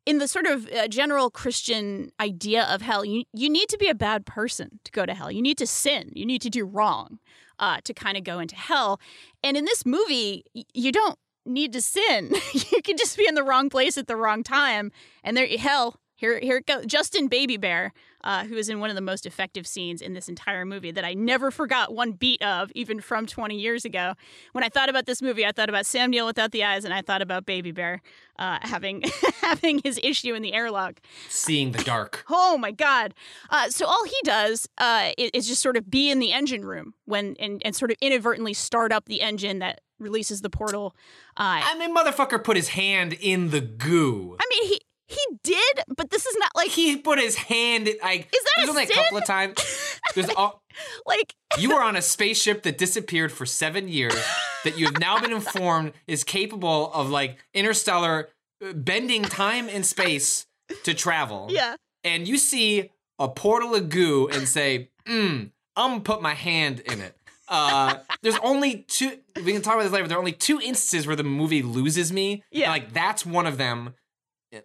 [0.05, 3.87] in the sort of uh, general Christian idea of hell, you you need to be
[3.87, 5.31] a bad person to go to hell.
[5.31, 6.11] You need to sin.
[6.13, 7.19] You need to do wrong
[7.59, 8.99] uh, to kind of go into hell.
[9.43, 12.33] And in this movie, you don't need to sin.
[12.53, 14.91] you can just be in the wrong place at the wrong time,
[15.23, 15.99] and there hell.
[16.15, 16.85] Here, here it goes.
[16.85, 17.91] Justin Baby Bear,
[18.23, 21.03] uh, who is in one of the most effective scenes in this entire movie that
[21.03, 24.13] I never forgot one beat of, even from 20 years ago.
[24.53, 26.93] When I thought about this movie, I thought about Sam Neill without the eyes, and
[26.93, 28.01] I thought about Baby Bear
[28.39, 29.03] uh, having
[29.41, 31.01] having his issue in the airlock.
[31.29, 32.23] Seeing the dark.
[32.29, 33.13] Oh my God!
[33.49, 36.63] Uh, so all he does uh, is, is just sort of be in the engine
[36.63, 40.95] room when and, and sort of inadvertently start up the engine that releases the portal.
[41.37, 44.35] Uh, I mean, motherfucker put his hand in the goo.
[44.39, 47.89] I mean, he he did, but this is not like He put his hand.
[48.01, 48.97] Like, Is that a only sin?
[48.97, 49.99] a couple of times.
[50.15, 50.61] There's all,
[51.05, 54.15] like you were on a spaceship that disappeared for seven years.
[54.63, 58.29] That you have now been informed is capable of like interstellar
[58.65, 60.47] uh, bending time and space
[60.83, 61.47] to travel.
[61.51, 62.89] yeah, And you see
[63.19, 65.43] a portal of goo and say, "Hmm,
[65.75, 67.15] I'm gonna put my hand in it."
[67.47, 69.19] Uh, there's only two.
[69.35, 70.05] We can talk about this later.
[70.05, 72.43] But there are only two instances where the movie loses me.
[72.51, 72.69] Yeah.
[72.71, 73.93] like that's one of them,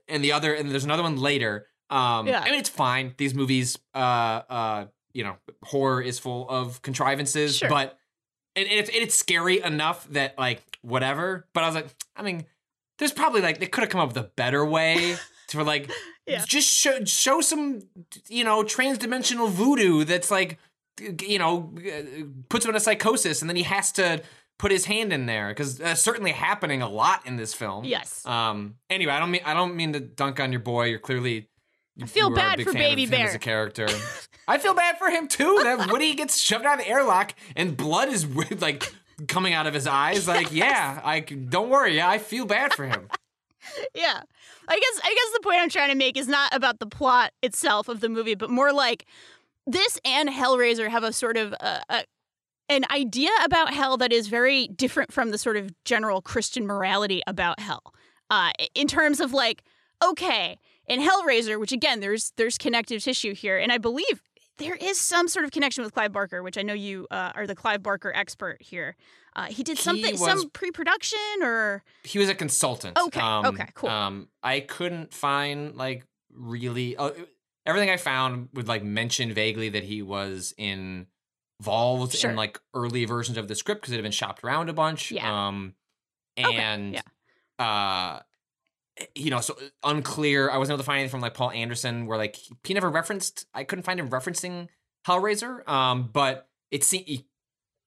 [0.09, 1.67] and the other, and there's another one later.
[1.91, 2.41] Um, Yeah.
[2.41, 3.15] I mean, it's fine.
[3.17, 7.69] These movies, uh, uh, you know, horror is full of contrivances, Sure.
[7.69, 7.99] but
[8.57, 11.47] and, and it's it's scary enough that like whatever.
[11.53, 12.45] But I was like, I mean,
[12.99, 15.17] there's probably like they could have come up with a better way
[15.49, 15.91] to like
[16.27, 16.45] Yeah.
[16.47, 17.81] just show show some
[18.29, 20.59] you know transdimensional voodoo that's like
[21.23, 24.23] you know uh, puts him in a psychosis and then he has to
[24.61, 27.85] put his hand in there because that's certainly happening a lot in this film.
[27.85, 28.25] yes.
[28.27, 28.75] Um.
[28.91, 30.85] Anyway, I don't mean I don't mean to dunk on your boy.
[30.85, 31.49] You're clearly.
[32.01, 33.29] I feel bad for Baby Bear.
[33.29, 33.89] as a character.
[34.49, 35.61] I feel bad for him too.
[35.63, 38.27] That Woody gets shoved out of the airlock and blood is
[38.61, 38.93] like
[39.29, 40.29] coming out of his eyes.
[40.29, 41.97] Like, yeah, I don't worry.
[41.97, 43.09] Yeah, I feel bad for him.
[43.95, 44.21] yeah.
[44.69, 47.33] I guess I guess the point I'm trying to make is not about the plot
[47.43, 49.07] itself of the movie, but more like
[49.67, 52.05] this and Hellraiser have a sort of uh, a,
[52.71, 57.21] an idea about hell that is very different from the sort of general Christian morality
[57.27, 57.93] about hell.
[58.31, 59.63] Uh, in terms of like,
[60.03, 60.57] okay,
[60.87, 64.23] in Hellraiser, which again, there's there's connective tissue here, and I believe
[64.59, 67.47] there is some sort of connection with Clive Barker, which I know you uh, are
[67.47, 68.97] the Clive Barker expert here.
[69.35, 72.99] Uh, he did He something, was- some pre-production or He was a consultant.
[72.99, 73.89] Okay, Um, okay, cool.
[73.89, 77.11] Um, I couldn't find like really uh,
[77.67, 80.53] everything I found would like mention vaguely that he was
[81.61, 82.31] involved Sure.
[82.31, 85.11] in like early versions of the script because it had been shopped around a bunch.
[85.13, 85.49] Yeah.
[85.49, 85.75] Um,
[86.39, 87.03] Okay, and yeah.
[87.59, 88.21] uh,
[89.15, 90.49] you know, so unclear.
[90.51, 93.47] I wasn't able to find anything from like Paul Anderson where like he never referenced.
[93.53, 94.69] I couldn't find him referencing
[95.07, 95.69] Hellraiser.
[95.69, 97.25] Um, but it seemed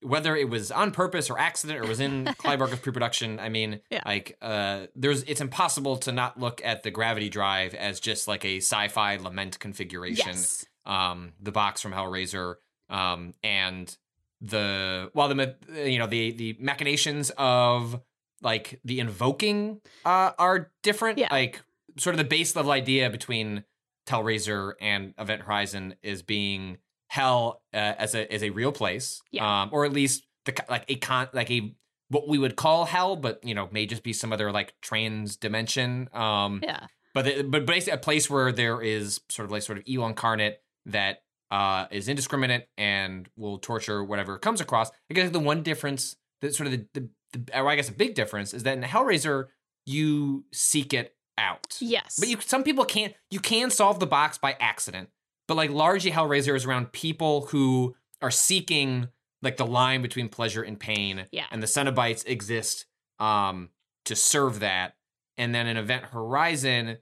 [0.02, 3.40] whether it was on purpose or accident or was in Clive Barker's pre-production.
[3.40, 4.02] I mean, Yeah.
[4.06, 8.44] like uh, there's it's impossible to not look at the Gravity Drive as just like
[8.46, 10.28] a sci-fi lament configuration.
[10.28, 12.56] yes, Um, the box from Hellraiser,
[12.94, 13.96] um, and
[14.42, 18.00] the while the you know the the machinations of
[18.42, 21.18] like the invoking uh, are different.
[21.18, 21.30] Yeah.
[21.32, 21.62] Like
[21.98, 23.64] sort of the base level idea between
[24.08, 26.78] Hellraiser and Event Horizon is being
[27.08, 29.64] hell uh, as a as a real place, Yeah.
[29.64, 31.74] um, or at least the like a con like a
[32.10, 35.38] what we would call hell, but you know may just be some other like trans
[35.38, 36.10] dimension.
[36.14, 39.78] Um, yeah, but the, but basically a place where there is sort of like sort
[39.78, 41.23] of evil incarnate that
[41.54, 44.90] uh, is indiscriminate and will torture whatever it comes across.
[45.12, 47.94] I guess the one difference that sort of the, the, the or I guess a
[47.94, 49.50] big difference is that in Hellraiser
[49.86, 51.78] you seek it out.
[51.80, 55.10] yes, But you some people can't you can solve the box by accident.
[55.48, 59.10] But like largely Hellraiser is around people who are seeking
[59.44, 61.28] like the line between pleasure and pain.
[61.32, 61.46] Yeah.
[61.52, 62.88] And the Cenobites exist
[63.20, 63.70] um
[64.06, 64.96] to serve that.
[65.38, 66.98] And then in Event Horizon,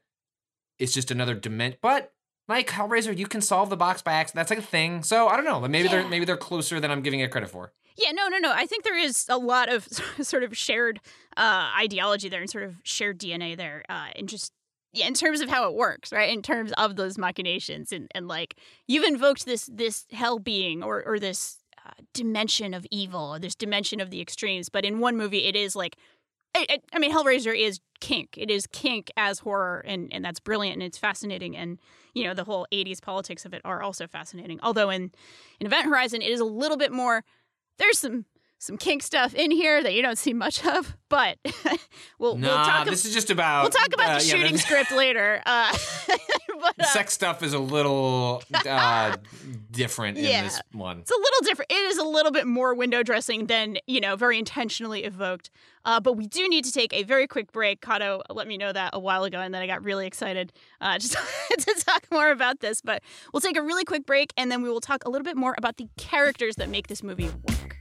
[0.78, 1.80] it's just another dimension.
[1.82, 2.12] But
[2.56, 4.36] like Hellraiser, you can solve the box by accident.
[4.48, 5.04] That's like a thing.
[5.04, 5.60] So I don't know.
[5.62, 5.92] Maybe Yeah.
[6.02, 7.74] they're maybe they're closer than I'm giving it credit for.
[7.98, 8.52] Yeah, no, no, no.
[8.56, 9.86] I think there is a lot of
[10.22, 11.00] sort of shared
[11.38, 14.54] uh, ideology there and sort of shared DNA there, uh, and just
[14.94, 16.30] yeah, in terms of how it works, right?
[16.30, 18.56] In terms of those machinations and, and like
[18.88, 23.56] you've invoked this this hell being or or this uh, dimension of evil or this
[23.56, 25.96] dimension of the extremes, but in one movie it is like
[26.54, 28.38] I, I mean Hellraiser is kink.
[28.38, 31.80] It is kink as horror and and that's brilliant and it's fascinating and
[32.14, 34.60] you know the whole 80s politics of it are also fascinating.
[34.62, 35.12] Although in
[35.60, 37.24] in Event Horizon it is a little bit more
[37.78, 38.26] there's some
[38.62, 41.40] some kink stuff in here that you don't see much of, but
[42.20, 42.88] we'll, nah, we'll talk.
[42.88, 43.64] this is just about.
[43.64, 45.42] We'll talk about uh, the yeah, shooting script later.
[45.48, 45.76] Uh,
[46.08, 49.18] but, uh, Sex stuff is a little uh,
[49.72, 50.40] different Yeah.
[50.40, 51.00] in this one.
[51.00, 51.72] it's a little different.
[51.72, 55.50] It is a little bit more window dressing than you know, very intentionally evoked.
[55.84, 57.82] Uh, but we do need to take a very quick break.
[57.82, 61.00] Kato let me know that a while ago, and then I got really excited uh,
[61.00, 61.18] just
[61.58, 62.80] to talk more about this.
[62.80, 63.02] But
[63.34, 65.56] we'll take a really quick break, and then we will talk a little bit more
[65.58, 67.81] about the characters that make this movie work.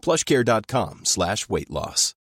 [0.00, 2.14] plushcare.com slash weight loss.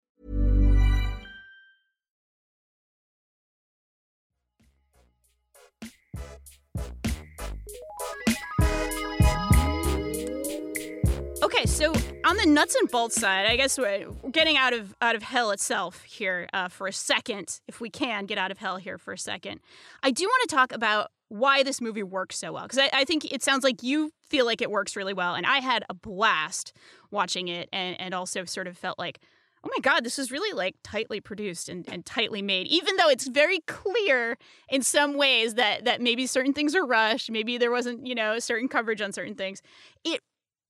[11.41, 11.93] Okay, so
[12.25, 15.51] on the nuts and bolts side, I guess we're getting out of out of hell
[15.51, 19.13] itself here uh, for a second, if we can get out of hell here for
[19.13, 19.59] a second.
[20.03, 23.05] I do want to talk about why this movie works so well because I, I
[23.05, 25.93] think it sounds like you feel like it works really well, and I had a
[25.93, 26.73] blast
[27.11, 29.19] watching it, and and also sort of felt like.
[29.61, 33.09] Oh my God, this is really like tightly produced and, and tightly made, even though
[33.09, 34.37] it's very clear
[34.69, 38.39] in some ways that that maybe certain things are rushed, maybe there wasn't, you know,
[38.39, 39.61] certain coverage on certain things.
[40.05, 40.21] It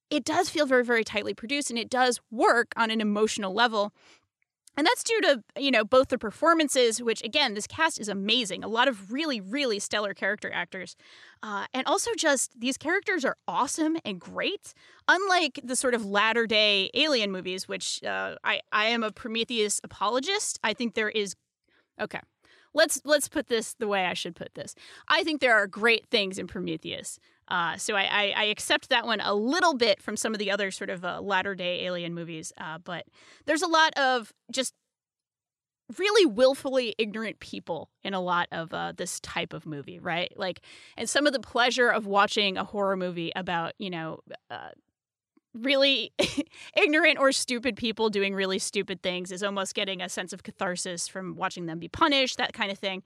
[0.10, 3.94] it does feel very very tightly produced and it does work on an emotional level
[4.80, 8.64] and that's due to you know both the performances which again this cast is amazing
[8.64, 10.96] a lot of really really stellar character actors
[11.44, 14.74] uh, and also just these characters are awesome and great
[15.10, 19.82] unlike the sort of latter day alien movies which uh, I, I am a prometheus
[19.84, 20.60] apologist.
[20.64, 21.36] I think there is
[22.00, 22.22] okay
[22.74, 24.76] let's let's put this the way i should put this.
[25.10, 29.06] I think there are great things in prometheus uh, so I, I, I accept that
[29.06, 32.14] one a little bit from some of the other sort of uh, latter day alien
[32.14, 33.06] movies, uh, but
[33.46, 34.74] there's a lot of just
[35.98, 40.32] really willfully ignorant people in a lot of uh, this type of movie, right?
[40.36, 40.62] Like,
[40.96, 44.20] and some of the pleasure of watching a horror movie about you know.
[44.50, 44.70] Uh,
[45.56, 46.14] really
[46.78, 51.08] ignorant or stupid people doing really stupid things is almost getting a sense of catharsis
[51.08, 53.02] from watching them be punished, that kind of thing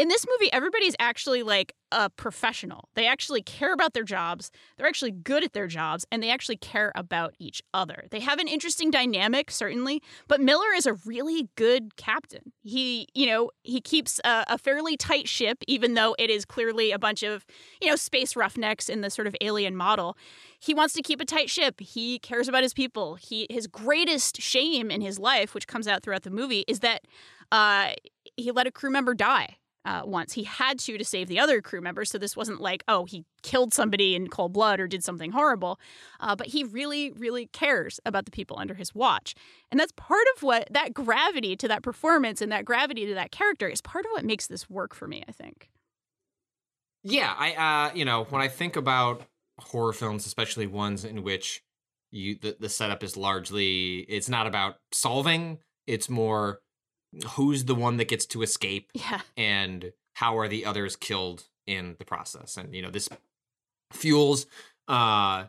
[0.00, 2.88] in this movie, everybody's actually like a professional.
[2.94, 4.50] They actually care about their jobs.
[4.78, 8.04] They're actually good at their jobs and they actually care about each other.
[8.10, 12.52] They have an interesting dynamic, certainly, but Miller is a really good captain.
[12.62, 16.92] He, you know, he keeps a, a fairly tight ship, even though it is clearly
[16.92, 17.44] a bunch of,
[17.82, 20.16] you know, space roughnecks in the sort of alien model.
[20.60, 21.78] He wants to keep a tight ship.
[21.78, 23.16] He cares about his people.
[23.16, 27.02] He his greatest shame in his life, which comes out throughout the movie, is that
[27.52, 27.90] uh,
[28.38, 30.32] he let a crew member die uh, once.
[30.32, 32.10] He had to to save the other crew members.
[32.10, 35.80] So this wasn't like, oh, he killed somebody in cold blood or did something horrible.
[36.20, 39.34] Uh, but he really, really cares about the people under his watch.
[39.70, 43.30] And that's part of what that gravity to that performance and that gravity to that
[43.30, 45.70] character is part of what makes this work for me, I think.
[47.02, 49.22] Yeah, I uh, you know, when I think about
[49.58, 51.62] horror films, especially ones in which
[52.10, 56.60] you the, the setup is largely it's not about solving, it's more
[57.30, 59.20] who's the one that gets to escape Yeah.
[59.36, 62.56] and how are the others killed in the process.
[62.56, 63.08] And you know, this
[63.92, 64.46] fuels
[64.88, 65.44] uh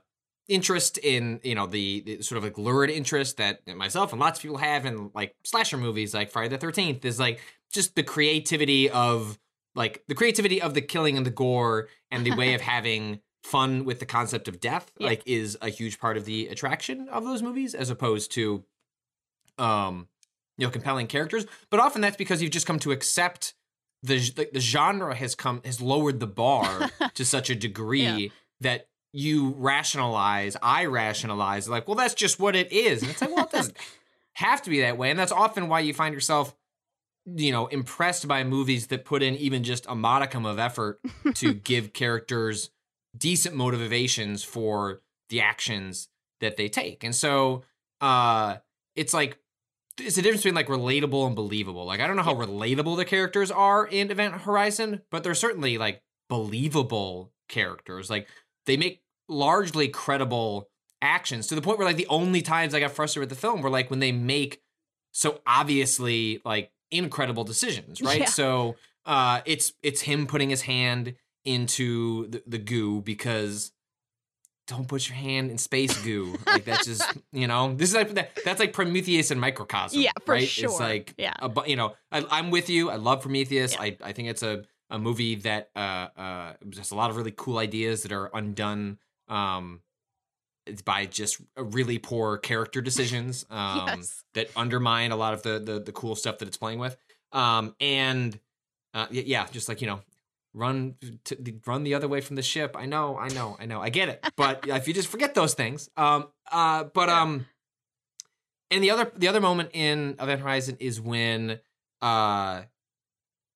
[0.48, 4.40] interest in you know the, the sort of like lurid interest that myself and lots
[4.40, 7.40] of people have in like slasher movies like Friday the 13th is like
[7.72, 9.40] just the creativity of
[9.76, 13.86] like the creativity of the killing and the gore and the way of having fun
[13.86, 15.08] with the concept of death Yeah.
[15.08, 18.64] like is a huge part of the attraction of those movies as opposed to
[19.58, 20.08] um
[20.58, 23.54] you know compelling characters but often that's because you've just come to accept
[24.04, 28.28] the the, the genre has come has lowered the bar to such a degree Yeah.
[28.62, 33.30] that you rationalize i rationalize like well that's just what it is and it's like
[33.36, 33.78] well it doesn't
[34.34, 36.56] have to be that way and that's often why you find yourself
[37.26, 41.00] you know impressed by movies that put in even just a modicum of effort
[41.36, 42.70] to give characters
[43.18, 46.08] decent motivations for the actions
[46.40, 47.64] that they take and so
[48.00, 48.56] uh
[48.96, 49.38] it's like
[50.06, 51.86] it's a difference between like relatable and believable.
[51.86, 55.78] Like I don't know how relatable the characters are in Event Horizon, but they're certainly
[55.78, 58.10] like believable characters.
[58.10, 58.28] Like
[58.66, 60.70] they make largely credible
[61.02, 63.62] actions to the point where like the only times I got frustrated with the film
[63.62, 64.62] were like when they make
[65.12, 68.22] so obviously like incredible decisions, right?
[68.22, 68.26] Yeah.
[68.26, 68.76] So
[69.06, 73.72] uh it's it's him putting his hand into the, the goo because
[74.72, 76.38] don't put your hand in space goo.
[76.48, 80.00] like that's just you know this is like that, that's like Prometheus and microcosm.
[80.02, 80.48] Yeah, for right?
[80.48, 80.70] sure.
[80.70, 81.34] It's like Yeah.
[81.40, 82.90] a you know I, I'm with you.
[82.90, 83.74] I love Prometheus.
[83.74, 83.82] Yeah.
[83.84, 87.34] I I think it's a a movie that uh uh just a lot of really
[87.36, 88.98] cool ideas that are undone.
[89.28, 89.82] Um,
[90.68, 93.46] it's by just really poor character decisions.
[93.52, 94.24] Um, Yes.
[94.36, 96.96] that undermine a lot of the, the the cool stuff that it's playing with.
[97.32, 98.38] Um, and
[98.94, 100.02] uh, yeah, just like you know,
[100.54, 100.96] run
[101.26, 102.76] to the, run the other way from the ship.
[102.78, 104.26] I know, I know, I know, I get it.
[104.36, 107.46] But if you just forget those things, um, uh, but um,
[108.70, 111.60] and the other the other moment in Event Horizon is when
[112.02, 112.64] uh,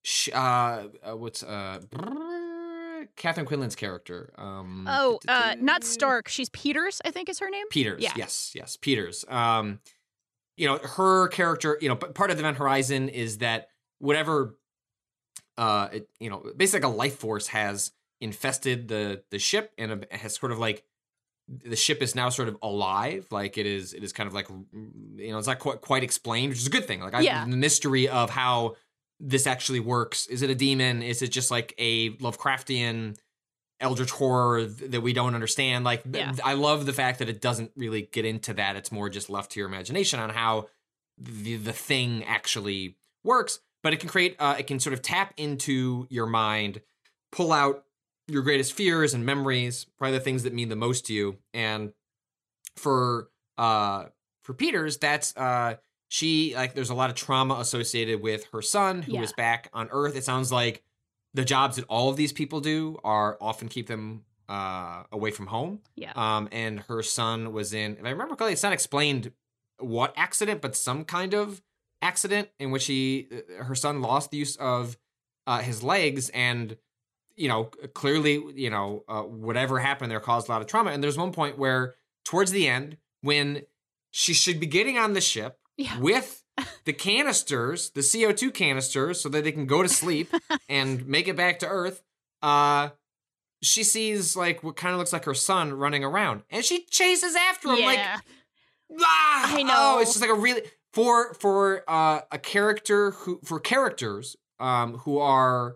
[0.04, 1.80] sh- uh, uh what's uh.
[3.16, 4.34] Catherine Quinlan's character.
[4.38, 6.28] Um, Oh, uh, not Stark.
[6.28, 7.66] She's Peters, I think is her name.
[7.70, 8.02] Peters.
[8.02, 8.12] Yeah.
[8.16, 9.24] Yes, yes, Peters.
[9.30, 9.80] Um,
[10.58, 13.70] you know, her character, you know, p- part of the Event Horizon is that
[14.00, 14.56] whatever
[15.58, 17.92] uh it, you know, basically like a life force has
[18.22, 20.84] infested the the ship and has sort of like
[21.48, 24.48] the ship is now sort of alive like it is it is kind of like
[25.18, 27.46] you know it's not quite quite explained which is a good thing like I, Yeah.
[27.46, 28.76] the mystery of how
[29.20, 30.28] this actually works.
[30.28, 31.02] Is it a demon?
[31.02, 33.16] Is it just like a lovecraftian
[33.80, 35.86] eldritch horror that we don't understand?
[35.86, 36.34] Like Yeah.
[36.44, 38.76] i love the fact that it doesn't really get into that.
[38.76, 40.68] It's more just left to your imagination on how
[41.18, 45.32] the the thing actually works but it can create uh, it can sort of tap
[45.38, 46.82] into your mind
[47.32, 47.86] pull out
[48.28, 51.94] your greatest fears and memories probably the things that mean the most to you and
[52.76, 54.06] for uh
[54.44, 55.76] for peters that's uh
[56.08, 59.36] she like there's a lot of trauma associated with her son who is Yeah.
[59.38, 60.84] back on earth it sounds like
[61.34, 65.48] the jobs that all of these people do are often keep them uh away from
[65.48, 66.12] home Yeah.
[66.16, 69.32] um and her son was in if i remember correctly it's not explained
[69.80, 71.62] what accident but some kind of
[72.02, 73.28] accident in which he
[73.60, 74.98] uh, her son lost the use of
[75.48, 76.78] uh his legs and
[77.36, 81.04] you know clearly you know uh, whatever happened there caused a lot of trauma and
[81.04, 83.64] there's one point where towards the end when
[84.12, 85.98] she should be getting on the ship Yeah.
[86.00, 86.44] with
[86.86, 90.34] the canisters the co2 canisters so that they can go to sleep
[90.70, 92.02] and make it back to earth
[92.42, 92.90] uh
[93.62, 97.36] she sees like what kind of looks like her son running around and she chases
[97.36, 98.00] after him like
[99.02, 100.00] ah, I Oh, know.
[100.00, 100.62] it's just like a really
[100.96, 105.76] for for uh, a character who for characters um who are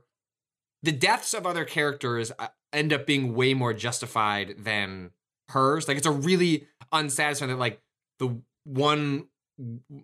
[0.81, 5.11] the deaths of other characters uh, end up being way more justified than
[5.49, 5.87] hers.
[5.87, 7.81] Like it's a really unsatisfying that like
[8.19, 9.27] the one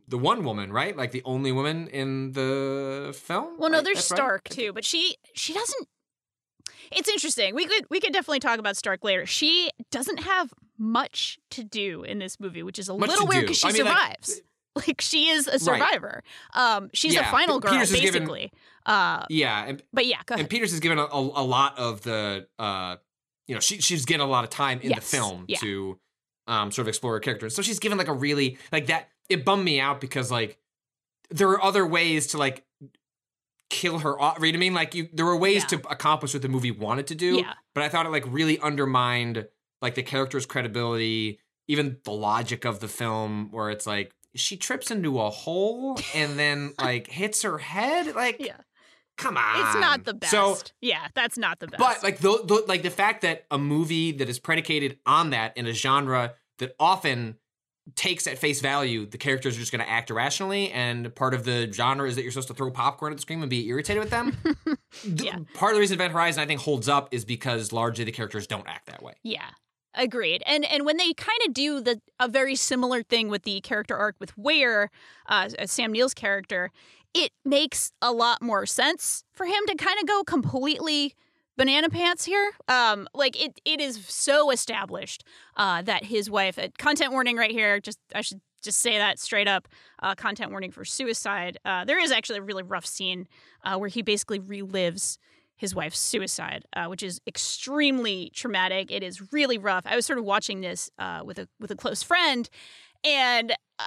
[0.08, 0.98] the one woman, right?
[0.98, 3.58] Like the only woman in the film.
[3.58, 3.86] Well, no, right?
[3.86, 4.18] there's That's right?
[4.18, 5.88] Stark too, but she she doesn't.
[6.92, 7.56] It's interesting.
[7.56, 9.26] We could we could definitely talk about Stark later.
[9.26, 13.44] She doesn't have much to do in this movie, which is a Much little weird
[13.44, 14.30] because she I mean, survives.
[14.36, 14.44] Like,
[15.00, 16.24] she is a survivor.
[16.54, 18.52] Um, she's Yeah, a final girl, Peters is given- basically.
[18.86, 20.50] Uh, Yeah, and but yeah, go and.
[20.50, 22.98] Peters is given a, a, a lot of the uh
[23.48, 25.58] you know she she's getting a lot of time in the film yeah.
[25.60, 26.00] to
[26.48, 27.50] um sort of explore her character.
[27.50, 30.60] So she's given like a really like that it bummed me out because like
[31.32, 32.64] there are other ways to like
[33.70, 34.38] kill her off.
[34.40, 34.74] You know what I mean?
[34.74, 35.80] Like you there were ways Yeah.
[35.80, 37.38] to accomplish what the movie wanted to do.
[37.38, 37.54] Yeah.
[37.74, 39.48] But I thought it like really undermined
[39.82, 44.92] like the character's credibility, even the logic of the film where it's like she trips
[44.92, 48.16] into a hole and then like hits her head.
[48.16, 48.58] Like yeah,
[49.18, 49.66] come on.
[49.66, 50.32] it's not the best.
[50.32, 51.80] So yeah, that's not the best.
[51.80, 55.56] but like the, the like the fact that a movie that is predicated on that
[55.58, 57.36] in a genre that often
[57.94, 61.44] takes at face value the characters are just going to act irrationally and part of
[61.46, 64.02] the genre is that you're supposed to throw popcorn at the screen and be irritated
[64.02, 64.36] with them.
[65.04, 68.12] The- Part of the reason Event Horizon I think holds up is because largely the
[68.12, 69.14] characters don't act that way.
[69.22, 69.46] Yeah.
[69.96, 70.44] Agreed.
[70.46, 73.96] And and when they kind of do the a very similar thing with the character
[73.96, 74.92] arc with Weir,
[75.28, 76.72] uh, Sam Neill's character,
[77.14, 81.14] it makes a lot more sense for him to kind of go completely
[81.58, 82.52] banana pants here.
[82.68, 85.24] Um, like it it is so established
[85.56, 86.60] uh, that his wife.
[86.60, 87.80] Uh, content warning right here.
[87.80, 89.68] Just I should just say that straight up.
[90.02, 91.58] Uh, content warning for suicide.
[91.64, 93.28] Uh, there is actually a really rough scene
[93.64, 95.18] uh, where he basically relives
[95.56, 98.92] his wife's suicide, uh, which is extremely traumatic.
[98.92, 99.86] It is really rough.
[99.86, 102.50] I was sort of watching this uh, with a with a close friend,
[103.04, 103.84] and uh,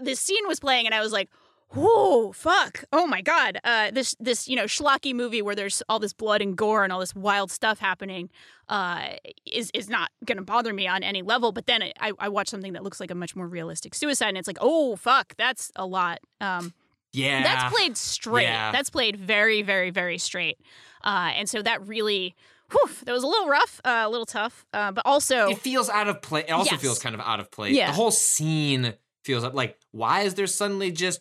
[0.00, 1.28] this scene was playing, and I was like,
[1.72, 5.98] whoa, fuck, oh my god, uh, this this you know schlocky movie where there's all
[5.98, 8.30] this blood and gore and all this wild stuff happening
[8.68, 9.10] uh,
[9.46, 11.52] is is not going to bother me on any level.
[11.52, 14.38] But then I, I watch something that looks like a much more realistic suicide, and
[14.38, 16.20] it's like, oh fuck, that's a lot.
[16.40, 16.72] Um,
[17.12, 17.42] Yeah.
[17.42, 18.44] that's played straight.
[18.44, 18.72] Yeah.
[18.72, 20.58] That's played very, very, very straight.
[21.02, 22.34] Uh, and so that really,
[22.70, 25.88] whew, that was a little rough, uh, a little tough, uh, but also, it feels
[25.88, 26.44] out of place.
[26.48, 26.80] It also Yes.
[26.80, 27.74] feels kind of out of place.
[27.74, 27.86] Yeah.
[27.88, 28.94] The whole scene
[29.24, 31.20] feels like, why is there suddenly just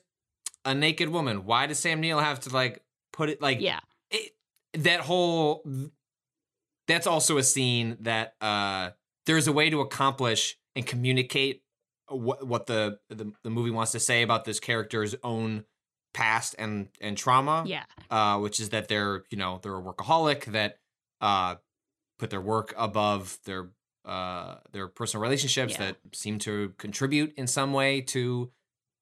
[0.65, 1.45] a naked woman?
[1.45, 2.83] Why does Sam Neill have to like
[3.13, 3.79] put it like yeah,
[4.11, 4.31] it,
[4.73, 5.63] that whole?
[6.87, 8.91] That's also a scene that uh
[9.25, 11.63] there's a way to accomplish and communicate
[12.07, 15.65] what what the, the the movie wants to say about this character's own
[16.13, 20.45] past and and trauma yeah, uh, which is that they're you know they're a workaholic
[20.45, 20.79] that
[21.21, 21.55] uh,
[22.17, 23.69] put their work above their
[24.05, 25.85] uh, their personal relationships Yeah.
[25.87, 28.51] that seem to contribute in some way to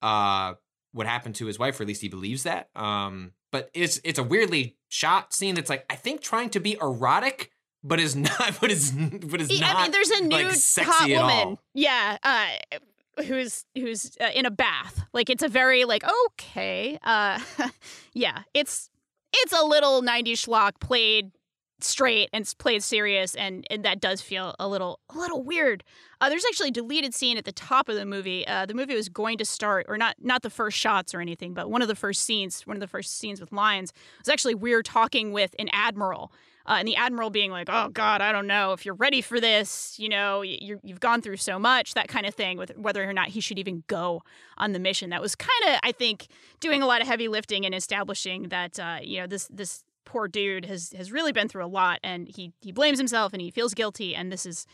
[0.01, 0.55] uh,
[0.91, 2.69] what happened to his wife, or at least he believes that.
[2.75, 6.77] Um, but it's it's a weirdly shot scene that's like I think trying to be
[6.81, 7.51] erotic,
[7.83, 9.75] but is not, but is but is not.
[9.75, 12.77] I mean, there's a like, nude sexy hot woman, yeah, uh,
[13.25, 15.05] who's who's uh, in a bath.
[15.13, 17.39] Like it's a very like okay, uh,
[18.13, 18.89] yeah, it's
[19.33, 21.31] it's a little '90s schlock played
[21.79, 25.83] straight and played serious, and and that does feel a little a little weird.
[26.19, 28.47] Uh, there's actually a deleted scene at the top of the movie.
[28.47, 31.53] Uh, the movie was going to start, or not not the first shots or anything,
[31.53, 34.55] but one of the first scenes, one of the first scenes with lions was actually
[34.55, 36.31] we're talking with an admiral.
[36.67, 39.39] Uh, and the admiral being like, "Oh God, I don't know if you're ready for
[39.39, 39.95] this.
[39.97, 42.57] You know, you're, you've gone through so much, that kind of thing.
[42.57, 44.21] With whether or not he should even go
[44.57, 45.09] on the mission.
[45.11, 46.27] That was kind of, I think,
[46.59, 50.27] doing a lot of heavy lifting and establishing that, uh, you know, this this poor
[50.27, 53.51] dude has has really been through a lot, and he he blames himself and he
[53.51, 54.65] feels guilty, and this is.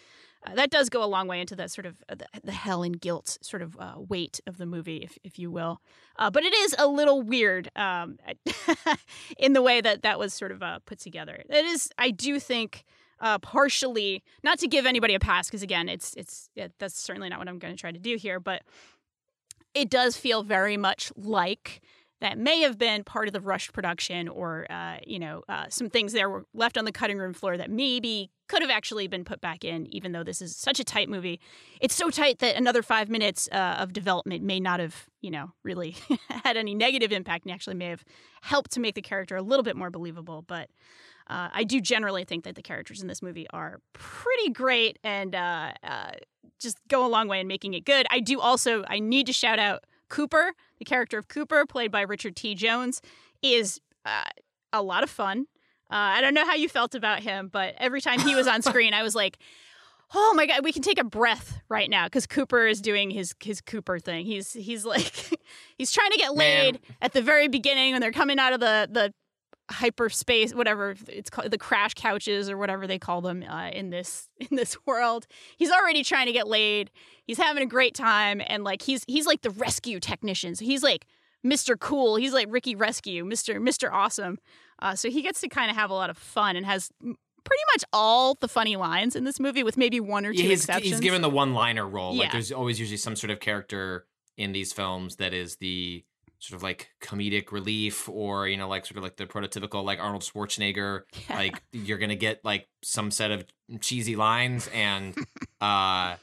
[0.46, 2.84] Uh, that does go a long way into that sort of uh, the, the hell
[2.84, 5.82] and guilt sort of uh, weight of the movie, if, if you will.
[6.18, 8.18] Uh, but it is a little weird um,
[9.38, 11.44] in the way that that was sort of uh, put together.
[11.50, 12.84] It is, I do think,
[13.20, 17.30] uh, partially not to give anybody a pass because again, it's it's yeah, that's certainly
[17.30, 18.64] not what I'm going to try to do here, but
[19.74, 21.82] it does feel very much like
[22.24, 25.90] that may have been part of the rushed production or uh, you know uh, some
[25.90, 29.26] things there were left on the cutting room floor that maybe could have actually been
[29.26, 31.40] put back in even though this is such a tight movie
[31.82, 35.52] it's so tight that another five minutes uh, of development may not have you know
[35.64, 35.98] really
[36.46, 38.06] had any negative impact and actually may have
[38.42, 40.70] helped to make the character a little bit more believable but
[41.28, 45.34] uh, I do generally think that the characters in this movie are pretty great and
[45.36, 46.12] uh, uh,
[46.60, 48.06] just go a long way in making it good.
[48.10, 52.02] I do also I need to shout out Cooper, the character of Cooper, played by
[52.02, 52.54] Richard T.
[52.54, 53.02] Jones,
[53.42, 54.26] is uh,
[54.72, 55.48] a lot of fun.
[55.90, 58.62] Uh, I don't know how you felt about him, but every time he was on
[58.70, 59.40] screen, I was like,
[60.14, 63.34] "Oh my god, we can take a breath right now," because Cooper is doing his
[63.44, 64.28] his Cooper thing.
[64.28, 65.12] He's he's like
[65.80, 66.96] he's trying to get laid Man.
[67.02, 69.14] at the very beginning when they're coming out of the the
[69.72, 74.30] hyperspace whatever it's called the crash couches or whatever they call them uh, in this
[74.40, 75.26] in this world.
[75.58, 76.92] He's already trying to get laid.
[77.26, 80.56] He's having a great time and like he's he's like the rescue technician.
[80.56, 81.06] So he's like
[81.46, 82.16] mr cool.
[82.18, 84.38] He's like ricky rescue mr mr awesome.
[84.80, 87.64] Uh, so he gets to kind of have a lot of fun and has pretty
[87.74, 90.62] much all the funny lines in this movie with maybe one or two Yeah, he's,
[90.62, 90.92] exceptions.
[90.92, 92.14] he's given the one-liner role.
[92.16, 92.24] Yeah.
[92.24, 94.06] Like there's always usually some sort of character
[94.38, 96.04] in these films that is the
[96.44, 100.00] sort of like comedic relief or you know like sort of like the prototypical like
[100.00, 101.38] Arnold Schwarzenegger Yeah.
[101.38, 103.46] like you're going to get like some set of
[103.80, 105.16] cheesy lines and
[105.62, 106.16] uh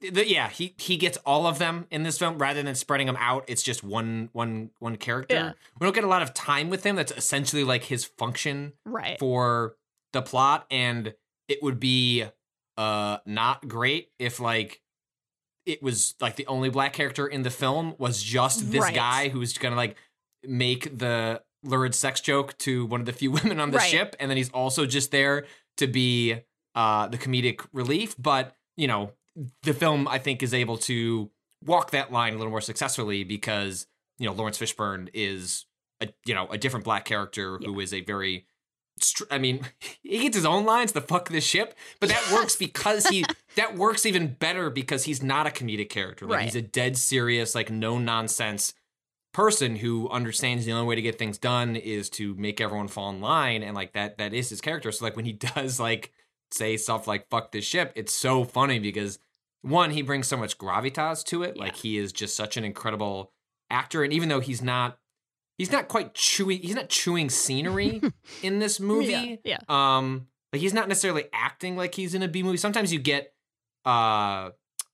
[0.00, 3.16] the, yeah, he he gets all of them in this film rather than spreading them
[3.18, 3.44] out.
[3.48, 5.34] It's just one one one character.
[5.34, 5.52] Yeah.
[5.80, 6.94] We don't get a lot of time with him.
[6.94, 9.74] That's essentially like his function right for
[10.12, 11.14] the plot and
[11.48, 12.24] it would be
[12.76, 14.80] uh not great if like
[15.68, 18.94] it was like the only black character in the film was just this Right.
[18.94, 19.96] guy was gonna like
[20.42, 23.90] make the lurid sex joke to one of the few women on the Right.
[23.90, 25.46] ship and then he's also just there
[25.76, 26.36] to be
[26.74, 29.12] uh the comedic relief but you know
[29.62, 31.30] the film i think is able to
[31.64, 33.86] walk that line a little more successfully because
[34.18, 35.66] you know laurence fishburne is
[36.00, 38.46] a you know a different black character who is a very
[39.30, 39.60] I mean,
[40.02, 43.24] he gets his own lines, the fuck this ship, but that works because he
[43.56, 46.26] that works even better because he's not a comedic character.
[46.26, 46.44] Like Right.
[46.44, 48.74] he's a dead serious, like no nonsense
[49.32, 53.10] person who understands the only way to get things done is to make everyone fall
[53.10, 54.90] in line and like that that is his character.
[54.90, 56.12] So like when he does like
[56.50, 59.18] say stuff like fuck this ship, it's so funny because
[59.62, 61.56] one, he brings so much gravitas to it.
[61.56, 61.64] Yeah.
[61.64, 63.32] Like he is just such an incredible
[63.70, 64.98] actor and even though he's not
[65.58, 68.00] he's not quite chewing he's not chewing scenery
[68.42, 69.38] in this movie.
[69.44, 72.56] yeah Um, like he's not necessarily acting like he's in a B movie.
[72.56, 73.34] Sometimes you get,
[73.84, 74.50] uh,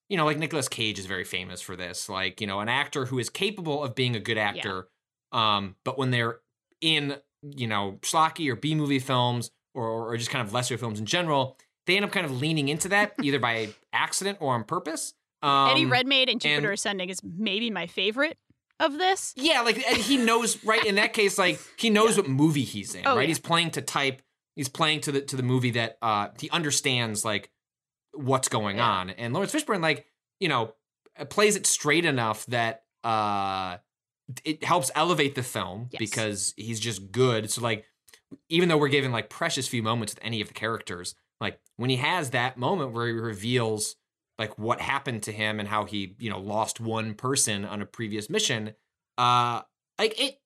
[0.08, 2.08] you know, like Nicolas Cage is very famous for this.
[2.08, 4.88] Like you know, an actor who is capable of being a good actor,
[5.32, 6.40] Um, but when they're
[6.80, 10.98] in, you know, schlocky or B movie films or, or just kind of lesser films
[11.00, 11.56] in general,
[11.86, 15.14] they end up kind of leaning into that either by accident or on purpose.
[15.42, 18.38] Um, Eddie Redmayne and Jupiter and- Ascending is maybe my favorite
[18.80, 19.32] of this.
[19.36, 22.94] Yeah, like and he knows right in that case, like he knows what movie he's
[22.94, 23.22] in, Oh, right?
[23.22, 23.26] yeah.
[23.28, 24.22] He's playing to type.
[24.56, 27.50] He's playing to the to the movie that uh he understands like
[28.12, 28.88] what's going Yeah.
[28.88, 29.10] on.
[29.10, 30.06] And Laurence Fishburne, like
[30.40, 30.74] you know,
[31.28, 33.78] plays it straight enough that uh
[34.44, 35.98] it helps elevate the film Yes.
[35.98, 37.50] because he's just good.
[37.50, 37.84] So like,
[38.48, 41.90] even though we're given like precious few moments with any of the characters, like when
[41.90, 43.96] he has that moment where he reveals
[44.38, 47.86] like what happened to him and how he you know lost one person on a
[47.86, 48.74] previous mission
[49.18, 49.60] uh
[49.98, 50.40] like it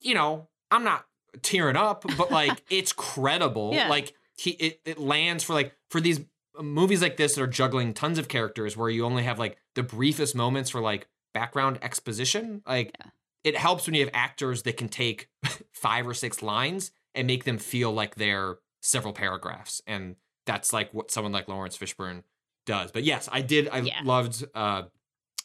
[0.00, 1.06] you know i'm not
[1.42, 3.88] tearing up but like it's credible Yeah.
[3.88, 6.20] like he it, it lands for like for these
[6.60, 9.82] movies like this that are juggling tons of characters where you only have like the
[9.82, 13.10] briefest moments for like background exposition like Yeah.
[13.44, 15.28] it helps when you have actors that can take
[15.72, 20.16] five or six lines and make them feel like they're several paragraphs and
[20.46, 22.24] that's like what someone like laurence fishburne
[22.66, 22.90] does.
[22.92, 24.00] But yes i did i Yeah.
[24.04, 24.82] loved uh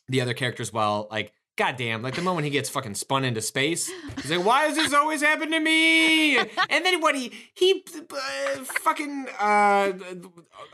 [0.07, 1.07] the other characters well.
[1.09, 3.89] Like goddamn like the moment he gets fucking spun into space
[4.21, 6.37] he's like why does this always happen to me?
[6.37, 9.93] And then what he he uh, fucking uh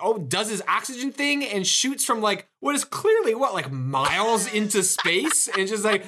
[0.02, 4.52] oh does his oxygen thing and shoots from like what is clearly what like miles
[4.52, 6.04] into space and just like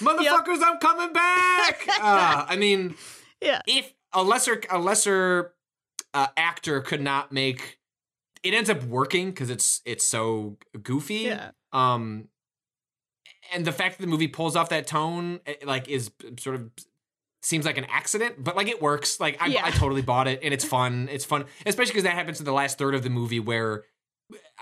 [0.00, 1.88] motherfuckers i'm coming back.
[2.00, 2.94] Uh i mean
[3.40, 3.62] Yeah.
[3.66, 5.54] if a lesser a lesser
[6.14, 7.78] uh, actor could not make
[8.42, 11.50] it ends up working because it's it's so goofy Yeah.
[11.72, 12.28] um
[13.52, 16.70] and the fact that the movie pulls off that tone eh, like is sort of
[17.42, 19.64] seems like an accident but like it works like i, Yeah.
[19.64, 22.52] I totally bought it and it's fun it's fun especially because that happens in the
[22.52, 23.84] last third of the movie where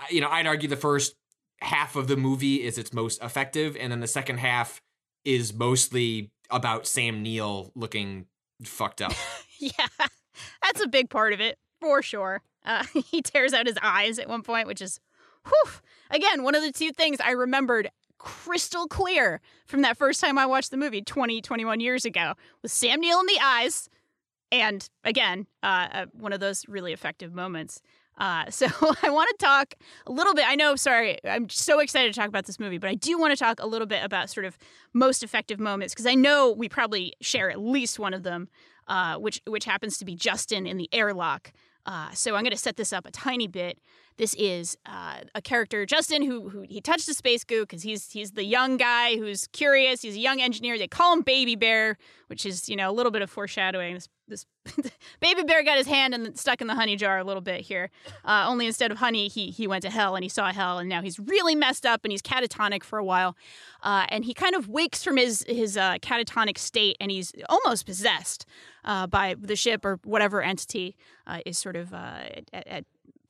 [0.09, 1.15] you know i'd argue the first
[1.61, 4.81] half of the movie is its most effective and then the second half
[5.25, 8.25] is mostly about sam neill looking
[8.63, 9.13] fucked up
[9.59, 9.85] Yeah,
[10.63, 12.41] that's a big part of it for sure.
[12.65, 14.99] Uh, he tears out his eyes at one point, which is,
[15.45, 15.71] whew,
[16.09, 20.45] again, one of the two things I remembered crystal clear from that first time I
[20.45, 23.89] watched the movie 20, 21 years ago with Sam Neill in the eyes.
[24.51, 27.81] And again, uh, uh, one of those really effective moments.
[28.17, 28.67] Uh, so
[29.01, 29.73] I want to talk
[30.05, 30.45] a little bit.
[30.47, 33.31] I know, sorry, I'm so excited to talk about this movie, but I do want
[33.31, 34.57] to talk a little bit about sort of
[34.93, 38.49] most effective moments because I know we probably share at least one of them
[38.91, 41.53] uh, which which happens to be Justin in the airlock.
[41.85, 43.79] Uh, so I'm going to set this up a tiny bit.
[44.17, 48.11] This is uh, a character, Justin, who who he touched the space goo because he's
[48.11, 50.01] he's the young guy who's curious.
[50.01, 50.77] He's a young engineer.
[50.77, 53.95] They call him Baby Bear, which is you know a little bit of foreshadowing.
[53.95, 54.45] This this
[55.21, 57.89] Baby Bear got his hand the, stuck in the honey jar a little bit here.
[58.23, 60.87] Uh, only instead of honey, he he went to hell and he saw hell, and
[60.87, 63.35] now he's really messed up and he's catatonic for a while.
[63.81, 67.85] Uh, and he kind of wakes from his his uh, catatonic state and he's almost
[67.85, 68.45] possessed
[68.83, 70.95] uh, by the ship or whatever entity
[71.27, 72.23] uh, is sort of uh,
[72.53, 72.85] at, at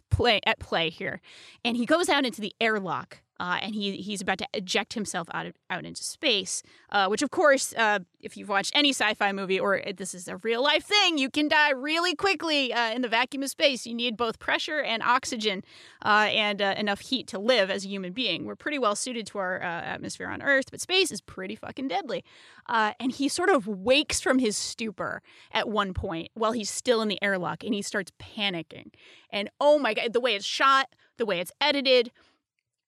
[0.10, 1.22] play at play here.
[1.66, 3.22] And he goes out into the airlock.
[3.42, 6.62] Uh, and he he's about to eject himself out of, out into space,
[6.92, 10.38] uh, which of course, uh, if you've watched any sci-fi movie or this is a
[10.38, 13.88] real life thing, you can die really quickly uh, in the vacuum of space.
[13.88, 15.64] You need both pressure and oxygen
[16.06, 18.46] uh, and uh, enough heat to live as a human being.
[18.46, 22.24] We're pretty well suited to our atmosphere on Earth, but space is pretty fucking deadly.
[22.68, 27.08] And he sort of wakes from his stupor at one point while he's still in
[27.08, 28.94] the airlock, and he starts panicking.
[29.32, 32.12] And oh my god, the way it's shot, the way it's edited,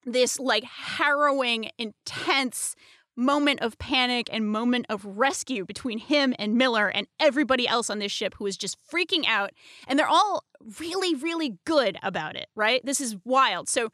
[0.05, 2.75] this like harrowing, intense
[3.15, 7.99] moment of panic and moment of rescue between him and Miller and everybody else on
[7.99, 9.51] this ship who is just freaking out.
[9.87, 10.43] And they're all
[10.79, 12.83] really, really good about it, right?
[12.83, 13.69] This is wild.
[13.69, 13.89] So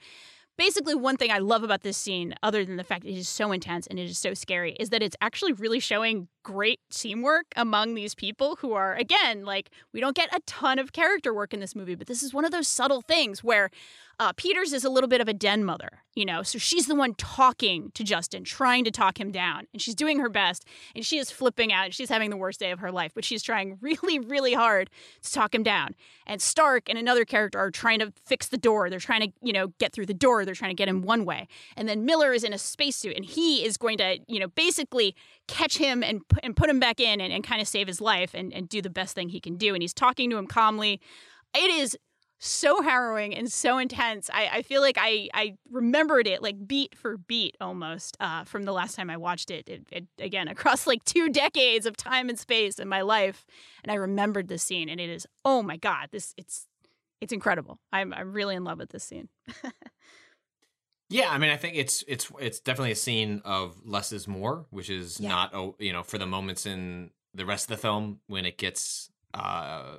[0.57, 3.51] basically one thing I love about this scene, other than the fact it is so
[3.51, 7.95] intense and it is so scary, is that it's actually really showing great teamwork among
[7.95, 11.59] these people who are again like we don't get a ton of character work in
[11.59, 13.69] this movie, but this is one of those subtle things where
[14.19, 16.95] uh, Peters is a little bit of a den mother, you know, so she's the
[16.95, 21.05] one talking to Justin, trying to talk him down, and she's doing her best, and
[21.05, 21.93] she is flipping out.
[21.93, 24.89] She's having the worst day of her life, but she's trying really, really hard
[25.21, 25.95] to talk him down.
[26.27, 28.89] And Stark and another character are trying to fix the door.
[28.89, 30.43] They're trying to, you know, get through the door.
[30.43, 31.47] They're trying to get him one way,
[31.77, 35.15] and then Miller is in a spacesuit, and he is going to, you know, basically
[35.47, 38.33] catch him and and put him back in and, and kind of save his life
[38.33, 39.73] and, and do the best thing he can do.
[39.73, 40.99] And he's talking to him calmly.
[41.55, 41.97] It is
[42.41, 44.29] so harrowing and so intense.
[44.33, 48.63] I, I feel like I, I remembered it like beat for beat almost uh, from
[48.63, 49.67] the last time I watched it.
[49.67, 50.07] It, it.
[50.19, 53.45] Again, across like two decades of time and space in my life.
[53.83, 56.65] And I remembered this scene and it is, oh my God, this it's
[57.21, 57.79] it's incredible.
[57.91, 59.27] I'm, I'm really in love with this scene.
[61.11, 64.67] Yeah, I mean, I think it's it's it's definitely a scene of less is more,
[64.69, 65.29] which is Yeah.
[65.29, 68.59] not oh, you know for the moments in the rest of the film when it
[68.59, 69.97] gets uh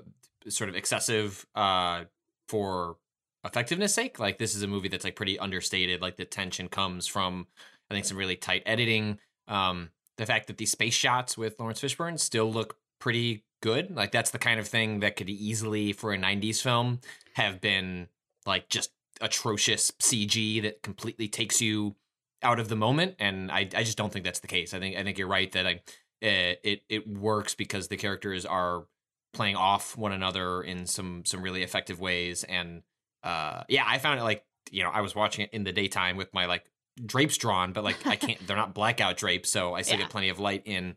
[0.49, 2.05] sort of excessive uh
[2.51, 2.97] for
[3.45, 4.19] effectiveness sake.
[4.19, 6.03] Like this is a movie that's like pretty understated.
[6.03, 7.47] Like the tension comes from
[7.91, 9.19] I think some really tight editing.
[9.49, 13.95] Um, the fact that these space shots with Laurence Fishburne still look pretty good.
[13.95, 17.01] Like that's the kind of thing that could easily for a '90s film
[17.35, 18.09] have been
[18.47, 18.91] like just
[19.21, 21.95] atrocious CG that completely takes you
[22.43, 23.15] out of the moment.
[23.19, 24.75] And I, I just don't think that's the case.
[24.75, 25.75] I think I think you're right that I,
[26.23, 28.85] uh, it it works because the characters are
[29.33, 32.45] playing off one another in some some really effective ways.
[32.45, 32.83] And
[33.23, 36.17] uh, yeah, I found it like you know I was watching it in the daytime
[36.17, 36.65] with my like
[37.05, 38.45] drapes drawn, but like I can't.
[38.47, 40.05] they're not blackout drapes, so I still Yeah.
[40.05, 40.97] get plenty of light in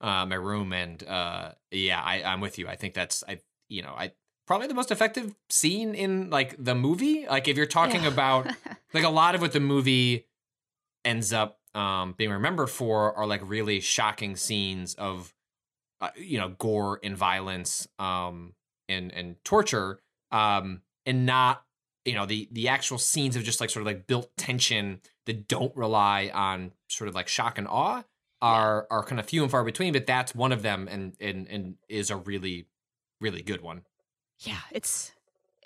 [0.00, 0.72] uh, my room.
[0.72, 2.68] And uh, yeah, I, I'm with you.
[2.68, 4.12] I think that's I you know I
[4.46, 7.26] probably the most effective scene in like the movie.
[7.28, 8.08] Like if you're talking Yeah.
[8.08, 8.46] about
[8.94, 10.26] like a lot of what the movie
[11.04, 15.33] ends up um, being remembered for are like really shocking scenes of
[16.04, 18.54] uh, you know gore and violence um,
[18.88, 20.00] and and torture
[20.30, 21.64] um, and not
[22.04, 25.48] you know the the actual scenes of just like sort of like built tension that
[25.48, 28.02] don't rely on sort of like shock and awe
[28.42, 31.48] are are kind of few and far between but that's one of them and and
[31.48, 32.66] and is a really
[33.20, 33.82] really good one.
[34.40, 35.12] Yeah, it's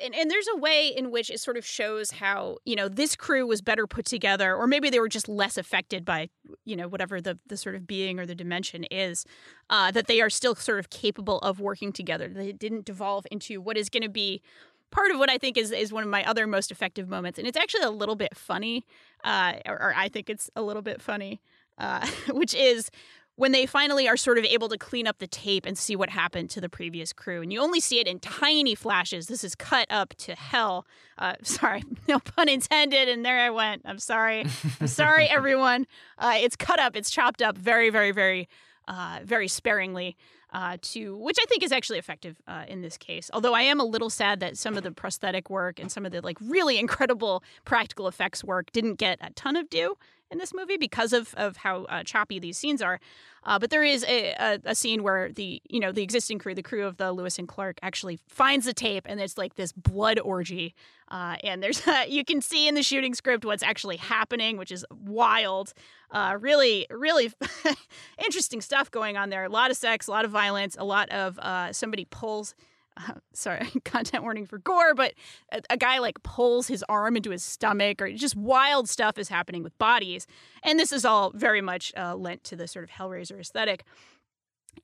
[0.03, 3.17] and, and there's a way in which it sort of shows how you know this
[3.17, 6.29] crew was better put together, or maybe they were just less affected by
[6.65, 9.25] you know whatever the the sort of being or the dimension is,
[9.71, 12.29] uh, that they are still sort of capable of working together.
[12.29, 14.43] They didn't devolve into what is going to be
[14.91, 17.47] part of what I think is is one of my other most effective moments, and
[17.47, 18.85] it's actually a little bit funny,
[19.25, 21.41] uh, or, or I think it's a little bit funny,
[21.79, 22.91] uh, which is
[23.39, 26.11] when they finally are sort of able to clean up the tape and see what
[26.11, 27.41] happened to the previous crew.
[27.41, 29.29] And you only see it in tiny flashes.
[29.29, 30.85] This is cut up to hell.
[31.17, 33.09] Uh, sorry, no pun intended.
[33.09, 33.83] And there I went.
[33.85, 34.45] I'm sorry.
[34.81, 35.87] I'm sorry, everyone.
[36.19, 38.49] Uh, it's cut up, it's chopped up very, very, very,
[38.89, 40.17] uh, very sparingly.
[40.51, 43.31] Uh, to which I think is actually effective uh, in this case.
[43.35, 46.13] Although I am a little sad that some of the prosthetic work and some of
[46.13, 49.99] the like really incredible practical effects work didn't get a ton of due
[50.31, 53.01] in this movie because of of how uh, choppy these scenes are.
[53.45, 56.55] Uh, but there is a, a, a scene where the you know the existing crew,
[56.55, 59.73] the crew of the Lewis and Clark, actually finds the tape, and it's like this
[59.73, 60.75] blood orgy.
[61.11, 64.85] Uh, and there's you can see in the shooting script what's actually happening, which is
[64.91, 65.73] wild.
[66.11, 67.33] Uh, really, really
[68.25, 69.45] interesting stuff going on there.
[69.45, 72.55] A lot of sex, a lot of violence, a lot of uh, somebody pulls.
[73.33, 75.15] Sorry, content warning for gore, but
[75.53, 79.29] a, a guy like pulls his arm into his stomach, or just wild stuff is
[79.29, 80.27] happening with bodies.
[80.63, 83.85] And this is all very much uh, lent to the sort of Hellraiser aesthetic.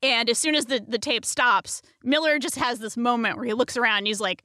[0.02, 3.54] And as soon as the, the tape stops, Miller just has this moment where he
[3.54, 4.44] looks around and he's like,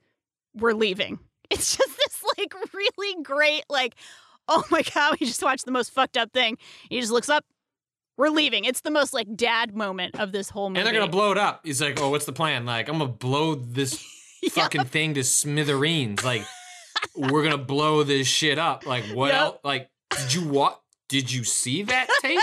[0.56, 1.20] We're leaving.
[1.52, 3.96] It's just this like really great, like,
[4.48, 6.60] oh my God, we just watched the most fucked up thing.
[6.92, 7.44] He just looks up,
[8.20, 8.66] we're leaving.
[8.66, 10.80] It's the most like dad moment of this whole movie.
[10.82, 13.10] and they're gonna blow it up he's like oh what's the plan like i'm gonna
[13.12, 13.94] blow this
[14.52, 16.44] fucking thing to smithereens like
[17.16, 19.36] we're gonna blow this shit up like what Yep.
[19.42, 22.40] else like did you what did you see that tape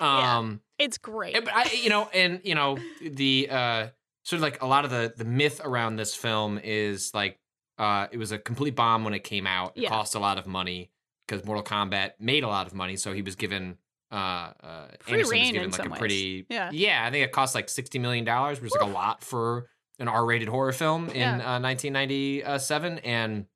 [0.00, 0.38] Yeah.
[0.38, 1.34] um It's great.
[1.44, 3.86] But I, you know, and you know, the uh,
[4.22, 7.38] sort of like a lot of the the myth around this film is like
[7.78, 9.72] uh, it was a complete bomb when it came out.
[9.76, 9.88] It Yeah.
[9.90, 10.90] cost a lot of money
[11.26, 13.76] because Mortal Kombat made a lot of money, so he was given.
[14.10, 14.14] Uh,
[14.62, 15.98] uh, Free Anderson was given like a ways.
[15.98, 16.70] pretty, Yeah.
[16.72, 17.04] yeah.
[17.06, 20.08] I think it cost like sixty million dollars, which is like a lot for an
[20.08, 21.56] R-rated horror film in Yeah.
[21.56, 23.46] uh, 1997, and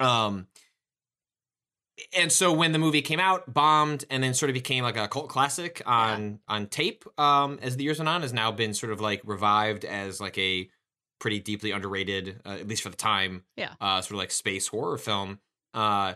[0.00, 0.46] um,
[2.16, 5.06] and so when the movie came out, bombed, and then sort of became like a
[5.08, 7.04] cult classic on on tape.
[7.18, 10.36] Um, as the years went on, has now been sort of like revived as like
[10.38, 10.68] a
[11.18, 13.44] pretty deeply underrated, uh, at least for the time.
[13.56, 13.74] Yeah.
[13.80, 15.38] Uh, sort of like space horror film.
[15.74, 16.14] Uh,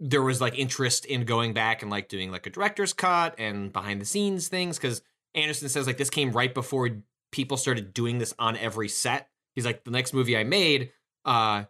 [0.00, 3.72] there was like interest in going back and like doing like a director's cut and
[3.72, 5.02] behind the scenes things because
[5.34, 6.90] Anderson says like this came right before
[7.30, 9.28] people started doing this on every set.
[9.54, 10.90] He's like the next movie I made.
[11.24, 11.64] Uh,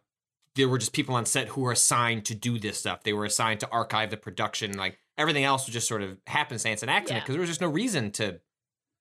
[0.55, 3.03] there were just people on set who were assigned to do this stuff.
[3.05, 4.77] They were assigned to archive the production.
[4.77, 7.21] Like everything else was just sort of happenstance and accident Yeah.
[7.25, 8.41] because there was just no reason to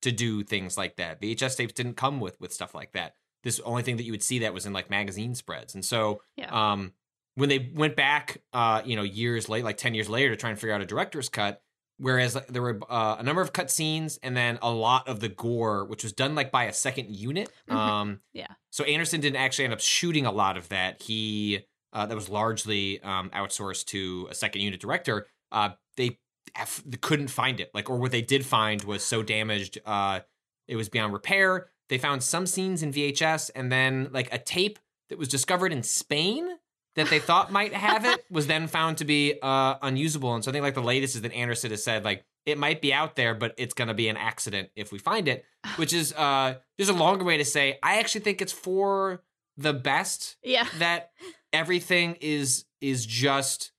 [0.02, 1.22] to do things like that.
[1.22, 3.16] VHS tapes didn't come with with stuff like that.
[3.44, 5.74] This only thing that you would see that was in like magazine spreads.
[5.76, 6.50] And so Yeah.
[6.72, 6.94] um
[7.36, 10.50] when they went back uh you know years late like 10 years later to try
[10.50, 11.62] and figure out a director's cut
[11.98, 15.20] whereas like, there were uh, a number of cut scenes and then a lot of
[15.20, 17.76] the gore which was done like by a second unit Mhm.
[17.76, 18.48] um Yeah.
[18.72, 21.02] so Anderson didn't actually end up shooting a lot of that.
[21.02, 25.28] He uh, that was largely um, outsourced to a second unit director.
[25.52, 26.18] Uh, they
[26.56, 30.22] f- couldn't find it, like, or what they did find was so damaged, uh,
[30.70, 31.68] it was beyond repair.
[31.90, 34.80] They found some scenes in VHS, and then like a tape
[35.10, 36.48] that was discovered in Spain
[36.96, 40.36] that they thought might have it was then found to be uh, unusable.
[40.36, 42.82] And so I think like the latest is that Anderson has said like it might
[42.82, 45.46] be out there, but it's going to be an accident if we find it,
[45.78, 49.24] which is uh, just a longer way to say I actually think it's for
[49.58, 50.68] the best Yeah.
[50.80, 51.12] that
[51.54, 53.72] everything is is just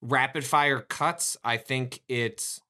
[0.00, 1.36] rapid fire cuts.
[1.42, 2.60] I think it's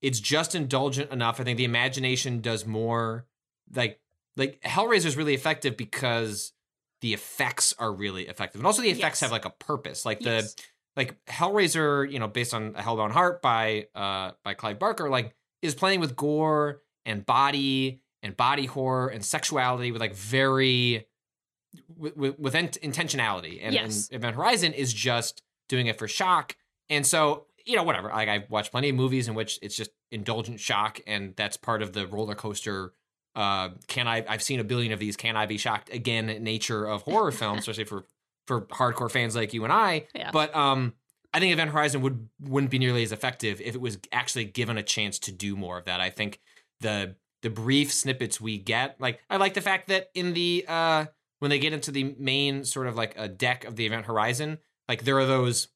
[0.00, 1.40] it's just indulgent enough.
[1.40, 3.26] I think the imagination does more.
[3.74, 4.00] Like
[4.36, 6.52] like Hellraiser is really effective because
[7.02, 9.20] the effects are really effective, and also the effects Yes.
[9.20, 10.06] have like a purpose.
[10.06, 10.56] Like the Yes.
[10.96, 15.34] like Hellraiser, you know, based on A Hellbound Heart by uh by Clive Barker, like
[15.60, 21.06] is playing with gore and body and body horror and sexuality with like very
[21.96, 23.58] with, with, with intentionality.
[23.62, 24.08] And, Yes.
[24.08, 26.56] and Event Horizon is just doing it for shock.
[26.90, 28.08] And so, you know, whatever.
[28.08, 31.80] Like I've watched plenty of movies in which it's just indulgent shock, and that's part
[31.82, 32.92] of the roller coaster.
[33.34, 34.24] Uh, can I?
[34.28, 35.16] I've seen a billion of these.
[35.16, 36.26] Can I be shocked again?
[36.42, 38.04] Nature of horror films, especially for
[38.46, 40.06] for hardcore fans like you and I.
[40.14, 40.30] Yeah.
[40.32, 40.94] But um,
[41.32, 44.76] I think Event Horizon would wouldn't be nearly as effective if it was actually given
[44.76, 46.00] a chance to do more of that.
[46.00, 46.40] I think
[46.80, 51.06] the the brief snippets we get, like I like the fact that in the uh
[51.38, 54.58] when they get into the main sort of like a deck of the Event Horizon,
[54.88, 55.68] like there are those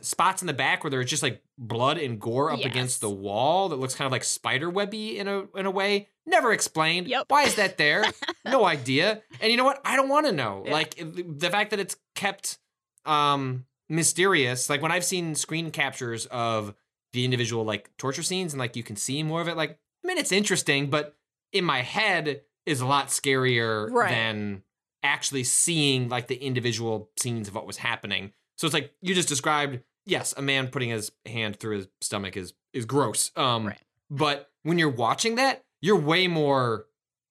[0.00, 2.66] spots in the back where there's just like blood and gore up Yes.
[2.66, 6.08] against the wall that looks kind of like spider webby in a in a way.
[6.26, 7.08] Never explained.
[7.08, 7.26] Yep.
[7.28, 8.04] Why is that there?
[8.44, 9.22] no idea.
[9.40, 9.80] And you know what?
[9.84, 10.62] I don't want to know.
[10.66, 10.72] Yeah.
[10.72, 12.58] Like the fact that it's kept
[13.04, 14.70] um mysterious.
[14.70, 16.74] Like when I've seen screen captures of
[17.12, 19.56] the individual like torture scenes and like you can see more of it.
[19.56, 21.16] Like I mean, it's interesting, but
[21.52, 24.10] in my head is a lot scarier Right.
[24.10, 24.62] than
[25.02, 28.32] actually seeing like the individual scenes of what was happening.
[28.56, 29.80] So it's like you just described.
[30.04, 33.30] Yes, a man putting his hand through his stomach is is gross.
[33.36, 33.78] Um, Right.
[34.10, 36.86] but when you're watching that, you're way more.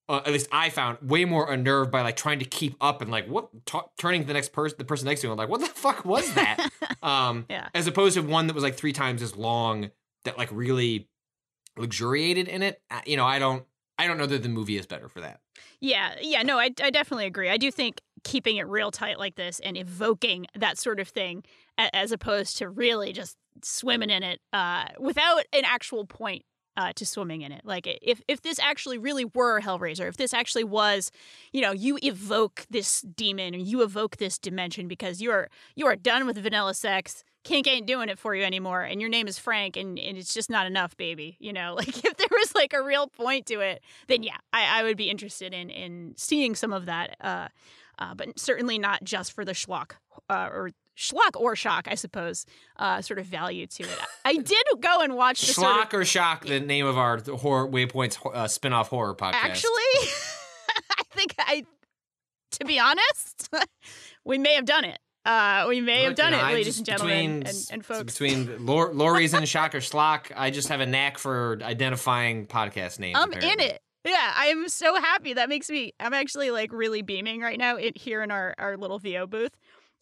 [0.10, 3.10] Uh, at least I found way more unnerved by like trying to keep up and
[3.10, 5.48] like what t- turning to the next person, the person next to you, and like
[5.48, 6.70] what the fuck was that?
[7.04, 7.70] um, Yeah.
[7.74, 9.90] as opposed to one that was like three times as long
[10.26, 11.08] that like really
[11.78, 12.82] luxuriated in it.
[12.90, 13.64] Uh, You know, I don't,
[13.98, 15.40] I don't know that the movie is better for that.
[15.80, 17.50] Yeah, yeah, no, I, I definitely agree.
[17.50, 21.44] I do think keeping it real tight like this and evoking that sort of thing,
[21.78, 26.46] as opposed to really just swimming in it uh, without an actual point
[26.78, 27.62] uh, to swimming in it.
[27.66, 31.12] Like if if this actually really were Hellraiser, if this actually was,
[31.52, 35.86] you know, you evoke this demon and you evoke this dimension because you are you
[35.86, 37.24] are done with vanilla sex.
[37.44, 40.32] Kink ain't doing it for you anymore, and your name is Frank, and, and it's
[40.32, 41.38] just not enough, baby.
[41.40, 44.80] You know, like if there was like a real point to it, then yeah, I,
[44.80, 47.18] I would be interested in in seeing some of that.
[47.20, 47.48] Uh,
[48.02, 49.92] uh, but certainly not just for the schlock
[50.28, 52.46] uh, or schlock or shock, I suppose.
[52.78, 54.00] Uh, sort of value to it.
[54.26, 57.20] I did go and watch the sort of- Schlock or Shock, the name of our
[57.20, 59.34] horror Waypoints uh, spin-off horror podcast.
[59.36, 59.72] Actually,
[60.98, 61.64] I think I,
[62.60, 63.50] to be honest,
[64.26, 64.98] we may have done it.
[65.24, 67.86] Uh, we may have done you know, it, I ladies and gentlemen, between, and, and
[67.86, 68.04] folks.
[68.18, 72.98] Between Lor- Lori's and Shock or Schlock, I just have a knack for identifying podcast
[72.98, 73.18] names.
[73.20, 73.80] I'm in it.
[74.06, 75.34] Yeah, I'm so happy.
[75.34, 75.94] That makes me.
[76.00, 79.52] I'm actually like really beaming right now in, here in our our little VO booth.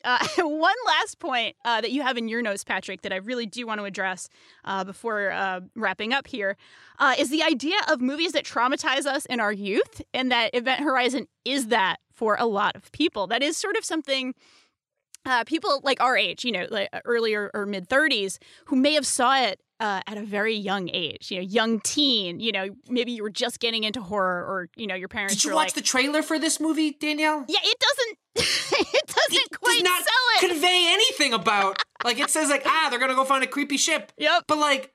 [0.05, 3.45] Uh, one last point uh, that you have in your notes, Patrick, that I really
[3.45, 4.29] do want to address
[4.63, 6.55] uh, before uh, wrapping up here,
[6.99, 10.81] uh, is the idea of movies that traumatize us in our youth, and that Event
[10.81, 13.27] Horizon is that for a lot of people.
[13.27, 14.33] That is sort of something
[15.25, 19.05] uh, people like our age, you know, like earlier or mid 30s, who may have
[19.05, 23.11] saw it uh, at a very young age, you know, young teen, you know, maybe
[23.13, 25.73] you were just getting into horror or, you know, your parents Did you watch like,
[25.73, 27.45] the trailer for this movie, Danielle?
[27.47, 28.17] yeah, it doesn't,
[28.95, 30.51] it doesn't It quite does not sell it.
[30.53, 34.11] convey anything about like it says like ah they're gonna go find a creepy ship
[34.17, 34.43] Yep.
[34.47, 34.93] but like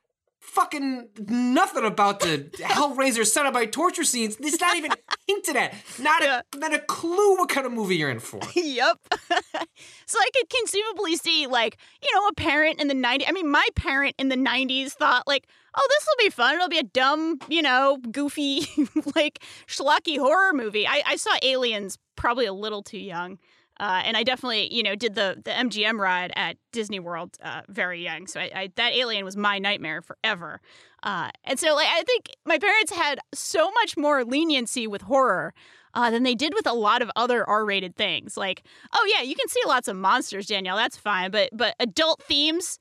[0.54, 4.90] fucking nothing about the hellraiser set up by torture scenes it's not even
[5.26, 6.42] hinted at not Yeah.
[6.54, 8.98] a not a clue what kind of movie you're in for yep.
[10.06, 13.24] so I could conceivably see, like, you know, a parent in the 90s.
[13.26, 15.46] I mean, my parent in the 90s thought, like,
[15.76, 16.54] oh, this will be fun.
[16.56, 18.66] It'll be a dumb, you know, goofy,
[19.14, 20.86] like, schlocky horror movie.
[20.86, 23.38] I, I saw Aliens probably a little too young.
[23.80, 27.62] Uh, and I definitely, you know, did the the MGM ride at Disney World uh,
[27.68, 28.26] very young.
[28.26, 30.60] So I, I, that alien was my nightmare forever.
[31.02, 35.52] Uh, and so, like, I think my parents had so much more leniency with horror
[35.94, 38.36] uh, than they did with a lot of other R-rated things.
[38.36, 38.62] Like,
[38.92, 40.76] oh yeah, you can see lots of monsters, Danielle.
[40.76, 42.78] That's fine, but but adult themes,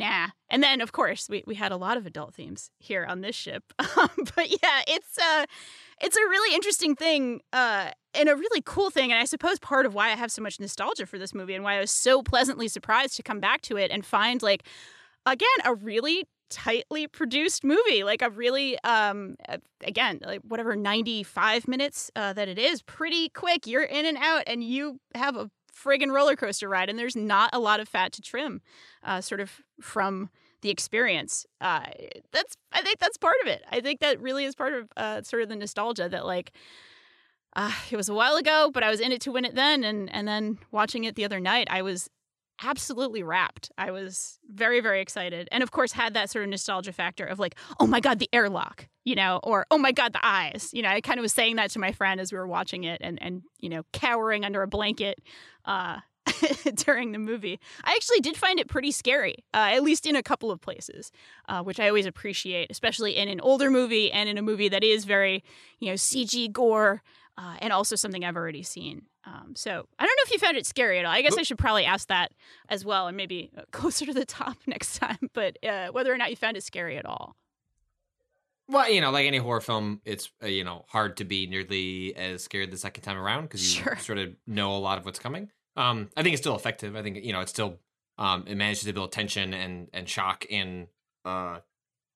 [0.00, 0.28] nah.
[0.48, 3.36] And then of course we, we had a lot of adult themes here on this
[3.36, 3.62] ship.
[3.96, 5.44] Um, but yeah, it's uh
[6.00, 9.12] it's a really interesting thing uh, and a really cool thing.
[9.12, 11.62] And I suppose part of why I have so much nostalgia for this movie and
[11.62, 14.64] why I was so pleasantly surprised to come back to it and find like
[15.26, 19.36] again a really tightly produced movie like a really um
[19.84, 24.42] again like whatever 95 minutes uh, that it is pretty quick you're in and out
[24.48, 25.48] and you have a
[25.82, 28.60] friggin' roller coaster ride, and there's not a lot of fat to trim,
[29.02, 29.50] uh, sort of
[29.80, 30.30] from
[30.62, 31.46] the experience.
[31.60, 31.86] Uh,
[32.32, 33.62] that's I think that's part of it.
[33.70, 36.52] I think that really is part of uh, sort of the nostalgia that like.
[37.56, 39.82] Uh, it was a while ago, but I was in it to win it then,
[39.82, 42.08] and and then watching it the other night, I was
[42.62, 43.70] absolutely wrapped.
[43.78, 45.48] I was very, very excited.
[45.50, 48.28] And of course, had that sort of nostalgia factor of like, oh my God, the
[48.32, 50.70] airlock, you know, or oh my God, the eyes.
[50.72, 52.84] You know, I kind of was saying that to my friend as we were watching
[52.84, 55.20] it and, and you know, cowering under a blanket
[55.64, 56.00] uh,
[56.74, 57.58] during the movie.
[57.84, 61.10] I actually did find it pretty scary, uh, at least in a couple of places,
[61.48, 64.84] uh, which I always appreciate, especially in an older movie and in a movie that
[64.84, 65.42] is very,
[65.78, 67.02] you know, CG gore
[67.38, 69.02] uh, and also something I've already seen.
[69.24, 71.12] Um, so I don't know if you found it scary at all.
[71.12, 72.32] I guess I should probably ask that
[72.68, 75.30] as well, and maybe uh, closer to the top next time.
[75.32, 77.36] But uh, whether or not you found it scary at all.
[78.70, 82.14] Well, you know, like any horror film, it's uh, you know hard to be nearly
[82.16, 83.96] as scared the second time around because you Sure.
[83.96, 85.50] sort of know a lot of what's coming.
[85.76, 86.94] Um, I think it's still effective.
[86.96, 87.78] I think you know it's still
[88.18, 90.86] um, it manages to build tension and and shock in
[91.24, 91.58] uh,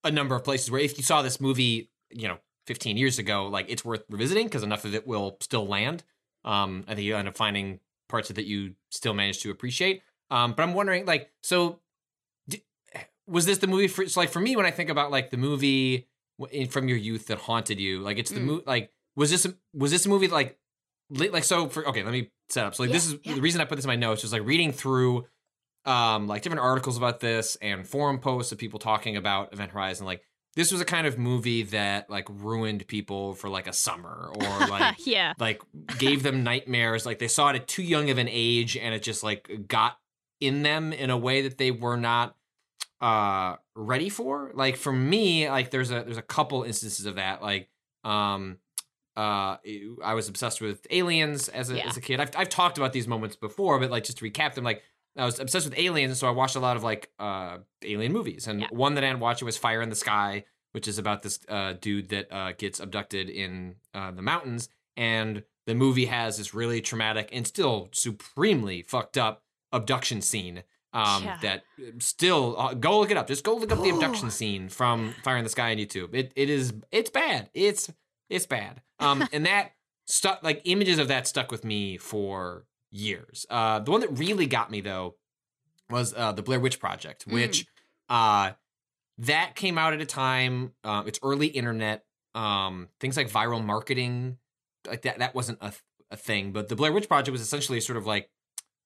[0.05, 3.47] a number of places where if you saw this movie, you know, 15 years ago,
[3.49, 6.05] like it's worth revisiting because enough of it will still land.
[6.45, 10.03] Um, I think you end up finding parts of that you still manage to appreciate.
[10.31, 11.81] Um, but I'm wondering, like, so
[12.49, 12.63] d-
[13.27, 14.07] was this the movie for?
[14.07, 16.07] So, like, for me, when I think about like the movie
[16.51, 18.45] in- from your youth that haunted you, like, it's the Mm.
[18.45, 18.65] movie.
[18.67, 20.59] Like, was this a, was this a movie that, like,
[21.11, 21.69] li- like so?
[21.69, 22.75] For okay, let me set up.
[22.75, 23.35] So, like, this is yeah.
[23.35, 24.23] the reason I put this in my notes.
[24.23, 25.27] Was like reading through,
[25.85, 30.07] um, like different articles about this and forum posts of people talking about Event Horizon,
[30.07, 30.23] like.
[30.57, 34.67] This was a kind of movie that like ruined people for like a summer or
[34.69, 35.33] like yeah.
[35.41, 35.61] like
[35.99, 39.03] gave them nightmares like they saw it at too young of an age and it
[39.03, 39.99] just like got
[40.39, 42.37] in them in a way that they were not
[43.01, 47.43] uh ready for like for me like there's a there's a couple instances of that
[47.43, 47.69] like
[48.05, 48.59] um
[49.17, 49.57] uh
[50.05, 51.89] i was obsessed with aliens as a, Yeah.
[51.89, 54.55] as a kid I've, I've talked about these moments before but like just to recap
[54.55, 54.83] them like
[55.17, 58.47] i was obsessed with aliens so i watched a lot of like uh alien movies
[58.47, 58.69] and Yeah.
[58.71, 62.09] one that i watched was fire in the sky which is about this uh dude
[62.11, 67.29] that uh gets abducted in uh the mountains and the movie has this really traumatic
[67.33, 70.63] and still supremely fucked up abduction scene
[70.95, 71.39] um, Yeah.
[71.43, 71.65] that
[71.99, 73.27] still uh, go look it up.
[73.27, 76.15] Just go look up the abduction scene from Fire in the Sky on YouTube.
[76.15, 77.51] It it is it's bad.
[77.53, 77.91] It's
[78.31, 78.81] it's bad.
[79.01, 79.73] Um, and that
[80.07, 83.45] stuck like images of that stuck with me for years.
[83.51, 85.17] Uh, the one that really got me though
[85.91, 87.67] was uh, the Blair Witch Project, which
[88.09, 88.53] uh,
[89.19, 90.73] that came out at a time.
[90.83, 92.05] Uh, it's early internet.
[92.35, 94.39] Um, things like viral marketing,
[94.87, 95.19] like that.
[95.19, 95.73] That wasn't a
[96.11, 96.53] a thing.
[96.53, 98.31] But the Blair Witch Project was essentially sort of like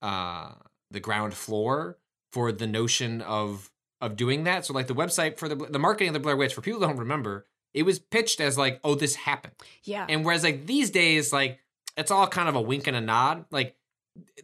[0.02, 0.52] uh,
[0.90, 1.98] the ground floor
[2.32, 3.70] for the notion of
[4.00, 4.64] of doing that.
[4.64, 6.86] So like the website for the the marketing of the Blair Witch for people who
[6.86, 9.54] don't remember, it was pitched as like, oh, this happened.
[9.84, 10.06] Yeah.
[10.08, 11.58] And whereas like these days, like
[11.96, 13.44] it's all kind of a wink and a nod.
[13.50, 13.76] Like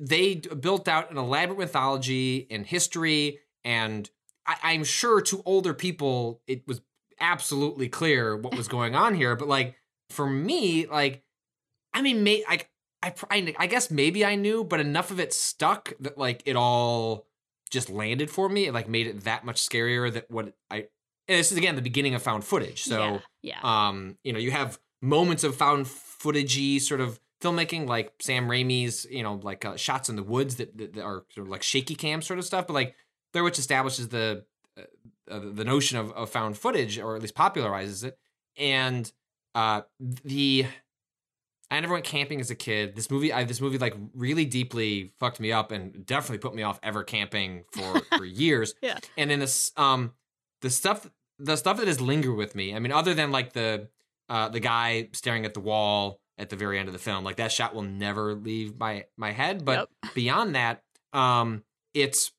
[0.01, 4.09] they d- built out an elaborate mythology and history, and
[4.47, 6.81] I, I'm sure to older people it was
[7.21, 9.37] absolutely clear what was going on here.
[9.37, 9.77] But like
[10.11, 11.23] for me, like
[11.93, 12.69] I mean, may like
[13.05, 16.57] I, I I guess maybe I knew, but enough of it stuck that like it
[16.57, 17.27] all
[17.71, 18.67] just landed for me.
[18.67, 20.87] It like made it that much scarier that what I.
[21.29, 23.59] This is again the beginning of found footage, so yeah.
[23.63, 23.89] yeah.
[23.89, 29.07] um, you know, you have moments of found footagey sort of filmmaking, like Sam Raimi's,
[29.11, 31.95] you know, like uh, shots in the woods that, that, are sort of like shaky
[31.95, 32.67] cam sort of stuff.
[32.67, 32.95] But like
[33.33, 34.45] Blair Witch establishes the
[34.79, 34.83] uh,
[35.31, 38.19] uh, the notion of, of found footage, or at least popularizes it.
[38.57, 39.11] And
[39.55, 40.67] uh, the
[41.75, 42.95] I never went camping as a kid.
[42.95, 46.63] This movie, I this movie like really deeply fucked me up and definitely put me
[46.63, 48.75] off ever camping for for years.
[48.81, 48.99] Yeah.
[49.17, 50.13] And then this um
[50.61, 51.09] the stuff
[51.39, 52.75] the stuff that has lingered with me.
[52.75, 53.89] I mean, other than like the
[54.29, 57.37] uh the guy staring at the wall at the very end of the film, like
[57.37, 59.65] that shot will never leave my my head.
[59.65, 62.33] But beyond that, um, it's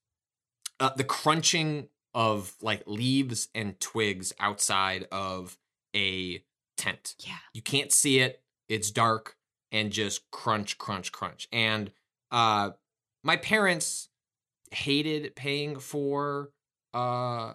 [0.79, 5.57] uh, the crunching of like leaves and twigs outside of
[5.95, 6.43] a
[6.77, 7.15] tent.
[7.19, 7.33] Yeah.
[7.53, 8.41] You can't see it.
[8.70, 9.36] It's dark
[9.72, 11.47] and just crunch, crunch, crunch.
[11.51, 11.91] And
[12.32, 12.72] uh
[13.24, 14.09] my parents
[14.72, 16.51] hated paying for
[16.93, 17.53] uh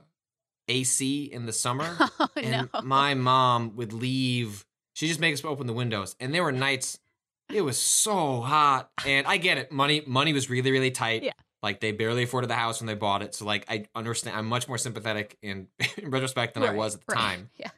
[0.68, 1.96] AC in the summer.
[2.20, 2.80] Oh, and no.
[2.82, 4.64] my mom would leave.
[4.94, 6.14] She just make us open the windows.
[6.20, 6.98] And there were nights
[7.52, 8.90] it was so hot.
[9.04, 9.72] And I get it.
[9.72, 11.22] Money money was really, really tight.
[11.24, 11.32] Yeah.
[11.62, 13.34] Like they barely afforded the house when they bought it.
[13.34, 15.66] So like I understand I'm much more sympathetic in,
[15.98, 17.20] in retrospect than I was at the right.
[17.20, 17.70] time Yeah.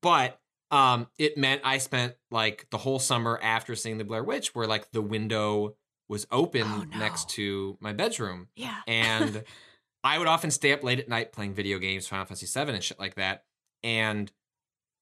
[0.00, 0.40] but
[0.72, 4.66] um it meant i spent like the whole summer after seeing the blair witch where
[4.66, 5.76] like the window
[6.08, 6.98] was open Oh, no.
[6.98, 8.78] next to my bedroom Yeah.
[8.88, 9.44] and
[10.04, 12.82] i would often stay up late at night playing video games final fantasy 7 and
[12.82, 13.44] shit like that
[13.84, 14.32] and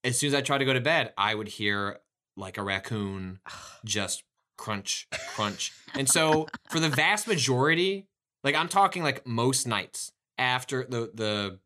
[0.05, 2.01] as soon as i tried to go to bed i would hear
[2.37, 3.39] like a raccoon
[3.85, 4.25] just
[4.57, 5.73] crunch, crunch.
[5.95, 8.07] and so for the vast majority,
[8.45, 11.59] like I'm talking like most nights after the the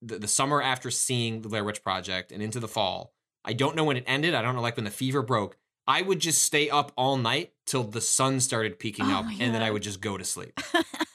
[0.00, 3.12] the, the summer after seeing the Blair Witch Project and into the fall,
[3.48, 4.34] I don't know when it ended.
[4.34, 5.56] I don't know like when the fever broke.
[5.86, 9.54] I would just stay up all night till the sun started peeking Oh up, and
[9.54, 10.60] then I would just go to sleep.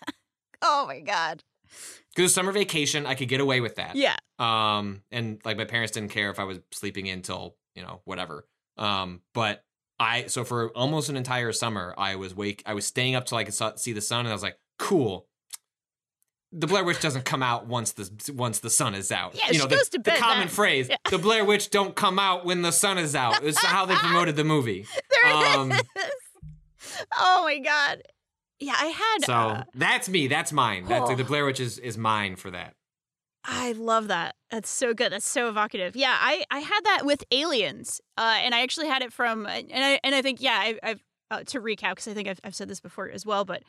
[0.64, 1.44] oh my god.
[2.16, 3.96] Because summer vacation, I could get away with that.
[3.96, 4.16] Yeah.
[4.40, 8.02] Um, and like my parents didn't care if I was sleeping in till you know
[8.06, 8.48] whatever.
[8.78, 9.64] Um, but
[10.00, 12.64] I so for almost an entire summer, I was wake.
[12.66, 15.28] I was staying up till I could see the sun, and I was like, cool.
[16.56, 19.34] The Blair Witch doesn't come out once the once the sun is out.
[19.36, 20.98] Yeah, you she know the, the common phrase: Yeah.
[21.10, 24.36] "The Blair Witch don't come out when the sun is out." It's how they promoted
[24.36, 24.86] the movie.
[25.24, 25.82] There it Um, is.
[27.18, 28.02] Oh my god.
[28.60, 29.26] Yeah, I had.
[29.26, 30.28] So uh, that's me.
[30.28, 30.86] That's mine.
[30.86, 31.16] That's Oh.
[31.16, 32.76] the Blair Witch is, is mine for that.
[33.46, 34.36] I love that.
[34.52, 35.12] That's so good.
[35.12, 35.96] That's so evocative.
[35.98, 39.68] Yeah, I, I had that with Aliens, uh, and I actually had it from, and
[39.74, 42.56] I and I think yeah, I, I've uh, to recap because I think I've, I've
[42.56, 43.64] said this before as well, but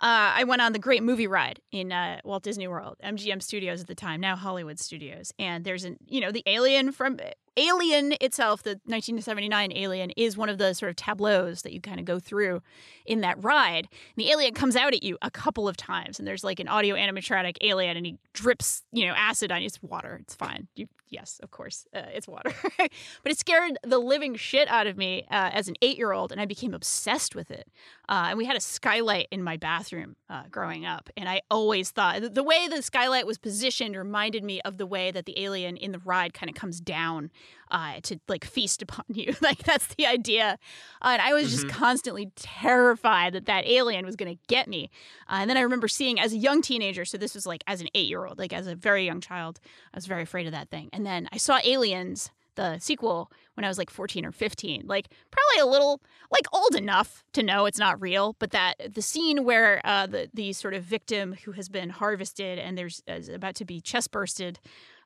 [0.00, 3.80] uh, I went on the Great Movie Ride in uh, Walt Disney World, MGM Studios
[3.80, 7.18] at the time, now Hollywood Studios, and there's an you know the Alien from
[7.58, 11.98] Alien itself, the 1979 Alien, is one of the sort of tableaus that you kind
[11.98, 12.62] of go through
[13.04, 13.88] in that ride.
[13.90, 16.68] And the alien comes out at you a couple of times, and there's like an
[16.68, 19.66] audio animatronic alien, and he drips, you know, acid on you.
[19.66, 20.18] It's water.
[20.22, 20.68] It's fine.
[20.76, 22.52] You, yes, of course, uh, it's water.
[22.78, 22.90] but
[23.32, 26.40] it scared the living shit out of me uh, as an eight year old, and
[26.40, 27.68] I became obsessed with it.
[28.08, 31.90] Uh, and we had a skylight in my bathroom uh, growing up, and I always
[31.90, 35.76] thought the way the skylight was positioned reminded me of the way that the alien
[35.76, 37.30] in the ride kind of comes down
[37.70, 39.34] uh, to like feast upon you.
[39.40, 40.58] like that's the idea.
[41.02, 44.90] Uh, and I was just constantly terrified that that alien was going to get me.
[45.28, 47.80] Uh, and then I remember seeing as a young teenager, so this was like as
[47.80, 49.60] an eight year old, like as a very young child,
[49.92, 50.88] I was very afraid of that thing.
[50.92, 55.08] And then I saw Aliens, the sequel, when I was like 14 or 15, like
[55.30, 59.44] probably a little, like old enough to know it's not real, but that the scene
[59.44, 63.54] where uh, the, the sort of victim who has been harvested and there's is about
[63.56, 64.58] to be chest bursted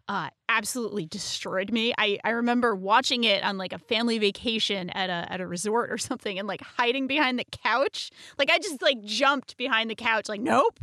[0.08, 1.94] uh, absolutely destroyed me.
[1.96, 5.92] I, I remember watching it on like a family vacation at a at a resort
[5.92, 8.10] or something and like hiding behind the couch.
[8.38, 10.80] Like I just like jumped behind the couch, like, nope,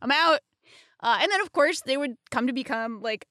[0.00, 0.40] I'm out.
[1.02, 3.26] Uh, and then of course they would come to become like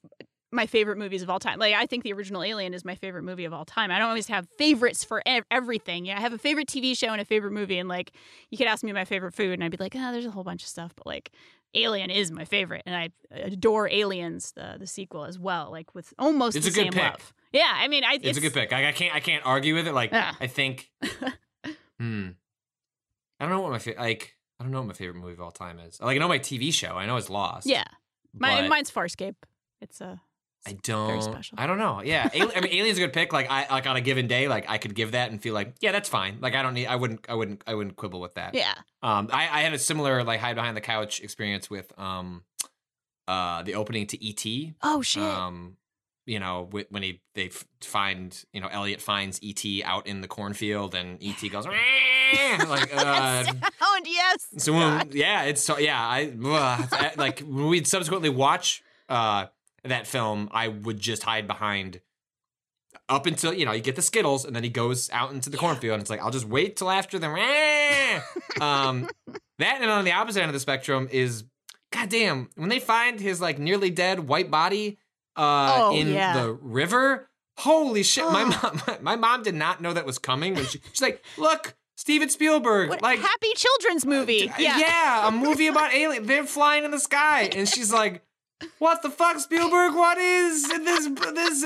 [0.51, 1.59] my favorite movies of all time.
[1.59, 3.91] Like I think the original Alien is my favorite movie of all time.
[3.91, 6.05] I don't always have favorites for ev- everything.
[6.05, 8.11] Yeah, I have a favorite TV show and a favorite movie, and like
[8.49, 10.43] you could ask me my favorite food, and I'd be like, ah, there's a whole
[10.43, 11.31] bunch of stuff, but like
[11.75, 15.69] Alien is my favorite, and I adore Aliens, the the sequel as well.
[15.71, 17.11] Like with almost It's the a good same pick.
[17.13, 17.33] love.
[17.51, 18.73] Yeah, I mean, I, It's, a good pick.
[18.73, 19.93] I, I can't I can't argue with it.
[19.93, 20.33] Like Yeah.
[20.39, 20.89] I think,
[21.99, 22.29] hmm,
[23.39, 24.35] I don't know what my fa- like.
[24.59, 26.01] I don't know what my favorite movie of all time is.
[26.01, 26.93] Like I know my TV show.
[26.95, 27.65] I know it's Lost.
[27.67, 27.85] Yeah,
[28.33, 29.35] my, but mine's Farscape.
[29.81, 30.19] It's a
[30.67, 31.21] I don't.
[31.21, 31.55] special.
[31.59, 32.01] I don't know.
[32.03, 33.31] Yeah, Ali- I mean, Alien's a good pick.
[33.33, 35.75] Like I like on a given day, like I could give that and feel like,
[35.79, 36.37] yeah, that's fine.
[36.41, 36.87] Like I don't need.
[36.87, 37.25] I wouldn't.
[37.29, 37.63] I wouldn't.
[37.65, 38.53] I wouldn't quibble with that.
[38.55, 38.73] yeah.
[39.01, 42.43] Um, I, I had a similar like hide behind the couch experience with um,
[43.27, 44.73] uh, the opening to ET.
[44.83, 45.23] Oh shit.
[45.23, 45.77] Um,
[46.25, 50.21] you know, wh- when he they f- find you know Elliot finds ET out in
[50.21, 51.65] the cornfield and ET goes
[52.67, 54.47] like uh, Sound yes.
[54.57, 55.99] so when, yeah, it's so yeah.
[55.99, 59.47] I ugh, like we'd subsequently watch uh
[59.83, 62.01] that film, I would just hide behind
[63.07, 65.57] up until you know you get the Skittles, and then he goes out into the
[65.57, 67.27] cornfield, and it's like I'll just wait till after the.
[68.61, 69.09] um,
[69.59, 71.43] that and on the opposite end of the spectrum is,
[71.91, 74.97] goddamn, when they find his like nearly dead white body
[75.35, 76.41] uh Oh, in yeah.
[76.41, 77.29] the river.
[77.59, 78.23] Holy shit!
[78.25, 78.47] My Oh.
[78.63, 80.55] mom, my, my mom did not know that was coming.
[80.55, 84.49] When she, she's like, "Look, Steven Spielberg, What like happy children's movie.
[84.57, 84.77] Yeah.
[84.79, 86.25] yeah, a movie about alien.
[86.25, 88.23] They're flying in the sky, and she's like,
[88.79, 89.93] "What the fuck, Spielberg?
[89.95, 91.07] What is this?
[91.07, 91.63] This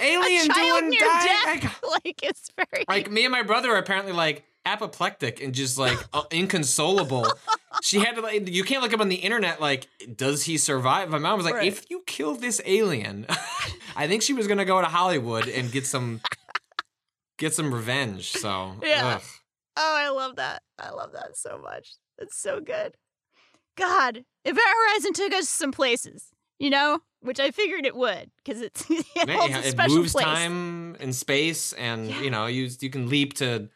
[0.00, 0.90] alien a child doing?
[0.90, 1.80] near dying?" death.
[2.04, 5.98] Like it's very Like me and my brother are apparently like apoplectic and just like
[6.12, 7.26] uh, inconsolable.
[7.82, 11.08] She had to like, you can't look up on the internet like, does he survive?
[11.10, 11.66] My mom was like, Right.
[11.66, 13.26] if you kill this alien,
[13.96, 16.20] I think she was gonna go to Hollywood and get some,
[17.38, 18.30] get some revenge.
[18.30, 19.16] So Yeah.
[19.16, 19.22] ugh.
[19.76, 20.62] Oh, I love that.
[20.78, 21.94] I love that so much.
[22.18, 22.94] It's so good.
[23.76, 28.60] God, Event Horizon took us some places, you know, which I figured it would because
[28.60, 30.24] it's it Yeah, holds a it special moves place.
[30.24, 32.20] time and space, and Yeah.
[32.22, 33.68] you know, you you can leap to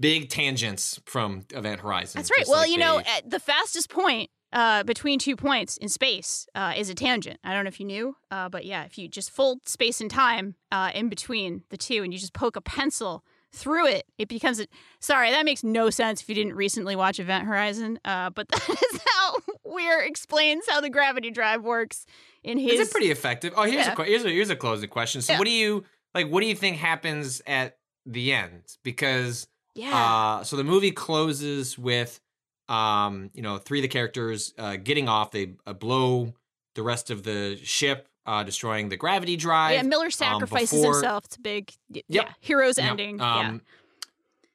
[0.00, 2.18] big tangents from Event Horizon.
[2.18, 2.46] That's right.
[2.48, 6.46] Well, like you know, they- at the fastest point uh, between two points in space
[6.54, 7.38] uh, is a tangent.
[7.44, 10.10] I don't know if you knew, uh, but yeah, if you just fold space and
[10.10, 13.24] time uh, in between the two and you just poke a pencil
[13.56, 14.66] through it, it becomes a.
[15.00, 18.68] Sorry, that makes no sense if you didn't recently watch Event Horizon, uh, but that
[18.70, 22.06] is how Weir explains how the gravity drive works
[22.44, 22.78] in his.
[22.80, 23.52] is it pretty effective?
[23.56, 23.94] Oh, here's Yeah.
[23.98, 25.22] a here's a here's a closing question.
[25.22, 25.38] So, Yeah.
[25.38, 25.84] what do you
[26.14, 26.28] like?
[26.28, 28.62] What do you think happens at the end?
[28.84, 29.94] Because Yeah.
[30.40, 32.20] Uh, so the movie closes with,
[32.68, 35.30] um, you know, three of the characters uh, getting off.
[35.30, 36.34] They uh, blow
[36.74, 39.72] the rest of the ship, uh, destroying the gravity drive.
[39.74, 41.24] yeah, Miller sacrifices before- himself.
[41.26, 42.04] It's a big, Yep.
[42.08, 42.90] yeah, hero's Yep.
[42.90, 43.18] ending.
[43.18, 43.38] yeah.
[43.38, 43.60] Um,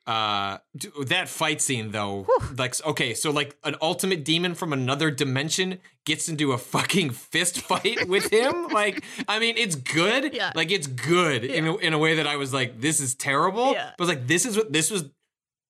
[0.07, 0.57] Uh,
[1.05, 2.55] that fight scene though, Whew.
[2.57, 7.61] like okay, so like an ultimate demon from another dimension gets into a fucking fist
[7.61, 8.67] fight with him.
[8.69, 10.33] like, I mean, it's good.
[10.33, 10.51] Yeah.
[10.55, 13.73] Like it's good in a, in a way that I was like, this is terrible.
[13.73, 13.91] Yeah.
[13.99, 15.05] But like, this is what this was.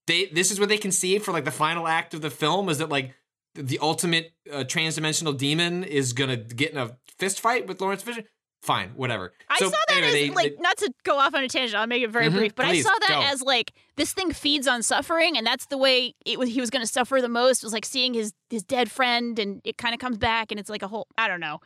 [0.08, 2.78] They this is what they conceived for like the final act of the film is
[2.78, 3.14] that like
[3.56, 8.26] the ultimate uh, transdimensional demon is gonna get in a fist fight with Laurence Fishburne.
[8.64, 9.34] Fine, whatever.
[9.50, 11.48] I So, saw that anyway, as they- like they- not to go off on a
[11.50, 11.76] tangent.
[11.80, 13.22] I'll make it very Mhm, brief, but please, I saw that go.
[13.22, 16.50] as like this thing feeds on suffering, and that's the way it was.
[16.50, 19.62] He was going to suffer the most was like seeing his his dead friend, and
[19.64, 21.08] it kind of comes back, and it's like a whole.
[21.18, 21.60] I don't know.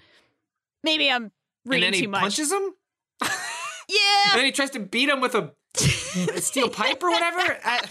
[0.84, 1.32] Maybe I'm and
[1.66, 2.22] reading too much.
[2.22, 2.74] punches him.
[3.22, 3.28] yeah,
[4.32, 5.52] And then he tries to beat him with a,
[6.34, 7.60] a steel pipe or whatever.
[7.66, 7.82] I,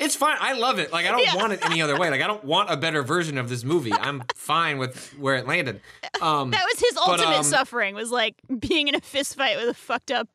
[0.00, 0.36] it's fine.
[0.40, 0.92] I love it.
[0.92, 1.36] Like I don't Yeah.
[1.36, 2.10] want it any other way.
[2.10, 3.92] Like I don't want a better version of this movie.
[3.92, 5.80] I'm fine with where it landed.
[6.20, 7.94] Um, that was his but, ultimate um, suffering.
[7.94, 10.28] Was like being in a fist fight with a fucked up.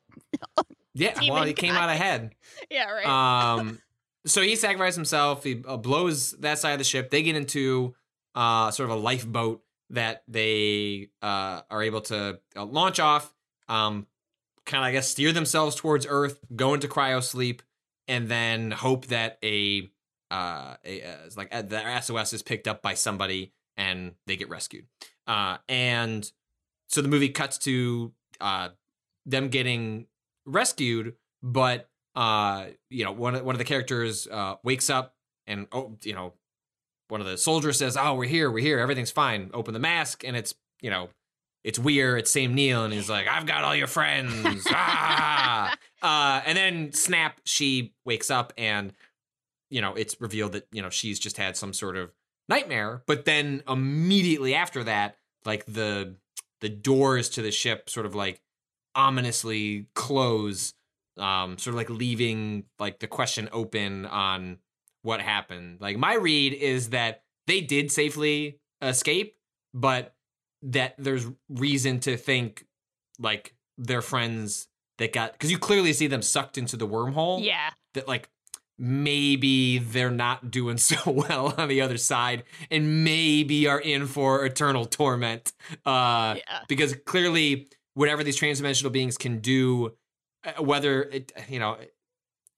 [0.94, 1.18] yeah.
[1.28, 2.34] Well, he came out ahead.
[2.70, 3.06] Yeah, right.
[3.06, 3.80] Um,
[4.26, 5.44] so he sacrificed himself.
[5.44, 7.10] He uh, blows that side of the ship.
[7.10, 7.94] They get into
[8.34, 13.32] uh, sort of a lifeboat that they uh, are able to uh, launch off.
[13.68, 14.06] Um,
[14.64, 17.62] kind of, I guess, steer themselves towards Earth, go into cryo sleep,
[18.08, 19.90] and then hope that a
[20.30, 24.48] uh, a, uh, like uh, the SOS is picked up by somebody and they get
[24.48, 24.86] rescued.
[25.26, 26.30] Uh, and
[26.88, 28.70] so the movie cuts to uh,
[29.24, 30.06] them getting
[30.44, 35.14] rescued, but uh, you know, one of, one of the characters uh, wakes up
[35.46, 36.32] and oh, you know,
[37.08, 40.24] one of the soldiers says, "Oh, we're here, we're here, everything's fine." Open the mask,
[40.24, 41.10] and it's you know,
[41.62, 45.76] it's Weir, it's Sam Neill and he's like, "I've got all your friends." ah!
[46.02, 48.92] Uh, and then snap, she wakes up, and
[49.70, 52.12] you know, it's revealed that you know she's just had some sort of
[52.48, 53.02] nightmare.
[53.06, 56.16] But then immediately after that, like the
[56.60, 58.40] the doors to the ship sort of like
[58.94, 60.72] ominously close
[61.18, 64.58] um sort of like leaving like the question open on
[65.02, 69.36] what happened like my read is that they did safely escape
[69.72, 70.14] but
[70.62, 72.66] that there's reason to think
[73.18, 74.68] like their friends
[74.98, 77.44] that got because you clearly see them sucked into the wormhole.
[77.44, 78.28] Yeah, that like
[78.78, 84.44] maybe they're not doing so well on the other side and maybe are in for
[84.44, 85.52] eternal torment.
[85.84, 86.60] Uh yeah.
[86.68, 89.94] because clearly whatever these transdimensional beings can do
[90.44, 91.76] uh, whether it you know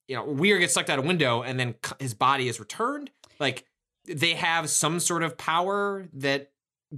[0.09, 3.10] you know weir gets sucked out a window and then his body is returned.
[3.39, 3.65] Like
[4.06, 6.51] they have some sort of power that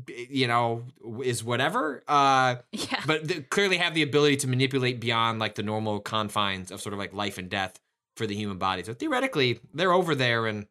[0.06, 0.84] you know
[1.24, 3.02] is whatever uh Yeah.
[3.06, 6.92] but they clearly have the ability to manipulate beyond like the normal confines of sort
[6.92, 7.80] of like life and death
[8.16, 10.66] for the human body so theoretically they're over there and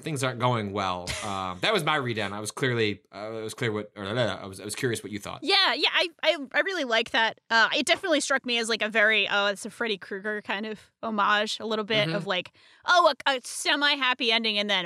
[0.00, 3.54] things aren't going well um that was my read i was clearly uh, it was
[3.54, 6.08] clear what or uh, i was i was curious what you thought Yeah, yeah, I,
[6.22, 7.38] I, I really like that.
[7.48, 10.66] Uh, it definitely struck me as like a very, oh, it's a Freddy Krueger kind
[10.66, 12.14] of homage, a little bit Mhm.
[12.16, 12.52] of like,
[12.86, 14.84] oh, a, a semi happy ending, and then,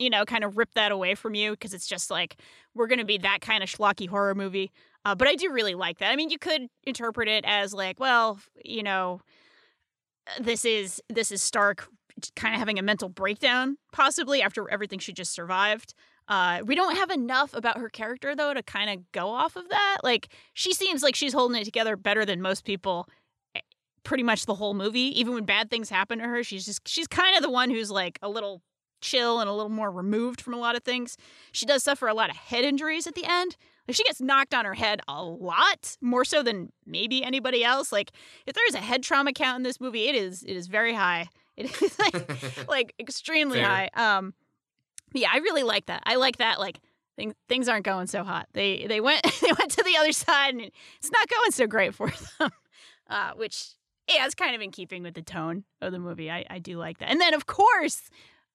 [0.00, 2.38] you know, kind of rip that away from you because it's just like
[2.74, 4.72] we're gonna be that kind of schlocky horror movie.
[5.04, 6.12] Uh, but I do really like that.
[6.12, 9.20] I mean, you could interpret it as like, well, you know,
[10.40, 11.88] this is this is Stark
[12.36, 15.94] kind of having a mental breakdown, possibly after everything she just survived.
[16.28, 19.68] Uh, we don't have enough about her character though to kind of go off of
[19.70, 19.98] that.
[20.04, 23.08] Like she seems like she's holding it together better than most people.
[23.54, 23.60] eh,
[24.04, 27.06] Pretty much the whole movie, even when bad things happen to her, she's just she's
[27.06, 28.62] kind of the one who's like a little
[29.00, 31.16] chill and a little more removed from a lot of things.
[31.52, 33.56] She does suffer a lot of head injuries at the end.
[33.88, 37.90] Like she gets knocked on her head a lot, more so than maybe anybody else.
[37.90, 38.12] Like
[38.46, 40.94] if there is a head trauma count in this movie, it is it is very
[40.94, 41.28] high.
[41.56, 43.68] It is like like extremely Fair.
[43.68, 43.90] high.
[43.94, 44.32] Um,
[45.12, 46.02] yeah, I really like that.
[46.06, 46.58] I like that.
[46.58, 46.78] Like
[47.16, 48.46] things things aren't going so hot.
[48.54, 51.94] They they went they went to the other side, and it's not going so great
[51.94, 52.50] for them.
[53.10, 53.74] Uh, which
[54.08, 56.30] yeah, it's kind of in keeping with the tone of the movie.
[56.30, 57.10] I, I do like that.
[57.10, 58.08] And then of course,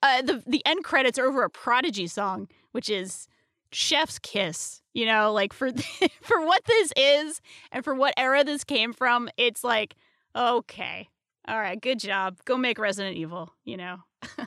[0.04, 3.28] uh, the the end credits are over a Prodigy song, which is
[3.72, 4.82] Chef's Kiss.
[4.94, 5.72] You know, like for
[6.22, 7.42] for what this is
[7.72, 9.96] and for what era this came from, it's like
[10.36, 11.10] okay,
[11.48, 12.38] all right, good job.
[12.46, 13.54] Go make Resident Evil.
[13.64, 13.98] You know.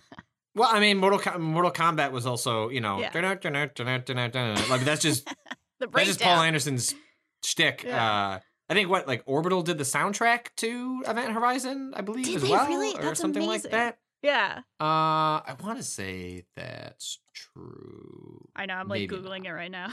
[0.54, 3.10] Well, I mean, Mortal Com- Mortal Kombat was also, you know, Yeah.
[3.12, 5.24] like that's just
[5.78, 6.96] The that's just Paul Anderson's
[7.44, 7.84] shtick.
[7.86, 8.04] Yeah.
[8.34, 8.38] Uh,
[8.68, 12.42] I think what like Orbital did the soundtrack to Event Horizon, I believe, Did as
[12.42, 12.92] they well, really?
[12.98, 13.70] or That's something amazing.
[13.70, 13.98] like that.
[14.22, 18.48] Yeah, Uh, I want to say that's true.
[18.56, 18.74] I know.
[18.74, 19.92] I'm like Maybe googling it right now.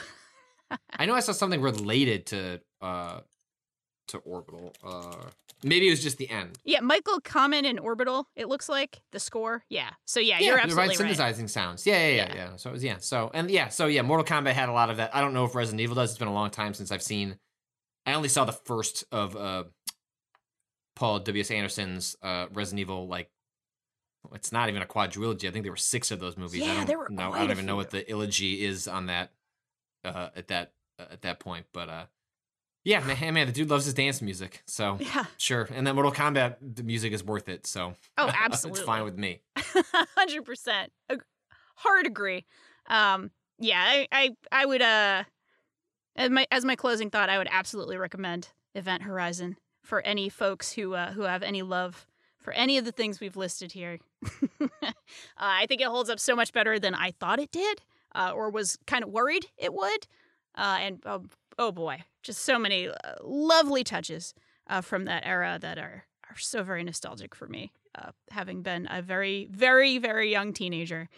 [0.98, 3.20] I know I saw something related to uh
[4.08, 4.74] to Orbital.
[4.84, 5.16] Uh,
[5.64, 6.58] maybe it was just the end.
[6.64, 8.28] Yeah, Michael Kamen in Orbital.
[8.36, 9.64] It looks like the score.
[9.70, 9.90] Yeah.
[10.06, 11.86] So yeah, you're absolutely right synthesizing sounds.
[11.88, 12.36] Yeah, yeah, yeah, Yeah.
[12.36, 12.98] yeah, So it was yeah.
[13.00, 15.16] So and yeah, so yeah, Mortal Kombat had a lot of that.
[15.16, 16.12] I don't know if Resident Evil does.
[16.12, 17.38] It's been a long time since I've seen.
[18.08, 19.64] I only saw the first of uh,
[20.96, 21.42] Paul W.
[21.42, 21.50] S.
[21.52, 23.08] Anderson's uh, Resident Evil.
[23.08, 23.30] Like,
[24.34, 25.48] it's not even a quadrilogy.
[25.48, 26.64] I think there were six of those movies.
[26.64, 27.32] I Yeah, don't there were know.
[27.34, 29.32] I don't even know what the illogy is on that.
[30.04, 32.06] Uh, at that uh, at that point, but uh,
[32.84, 34.62] yeah, man, man, the dude loves his dance music.
[34.68, 35.26] So Yeah.
[35.38, 37.66] sure, and then Mortal Kombat, the music is worth it.
[37.66, 38.80] So Oh, absolutely.
[38.82, 39.42] it's fine with me.
[40.16, 40.92] Hundred percent.
[41.78, 42.46] Hard agree.
[42.88, 44.82] Um, yeah, I, I, I would.
[44.84, 45.24] Uh,
[46.16, 50.72] as my as my closing thought, I would absolutely recommend Event Horizon for any folks
[50.74, 52.06] who uh, who have any love
[52.46, 53.98] for any of the things we've listed here.
[54.62, 54.68] uh,
[55.38, 57.82] I think it holds up so much better than I thought it did,
[58.14, 60.08] uh, or was kind of worried it would.
[60.54, 61.24] Uh, and oh,
[61.58, 62.94] oh boy, just so many uh,
[63.24, 64.36] lovely touches
[64.68, 67.72] uh, from that era that are are so very nostalgic for me.
[67.96, 71.10] Uh, having been a very, very, very young teenager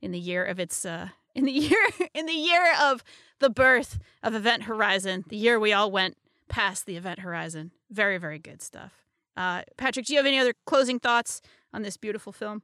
[0.00, 0.84] in the year of its
[1.34, 3.04] in the year in the year of
[3.40, 6.16] the birth of Event Horizon, the year we all went
[6.48, 7.72] past the Event Horizon.
[7.90, 9.01] Very, very good stuff.
[9.36, 11.40] Uh, Patrick, do you have any other closing thoughts
[11.72, 12.62] on this beautiful film?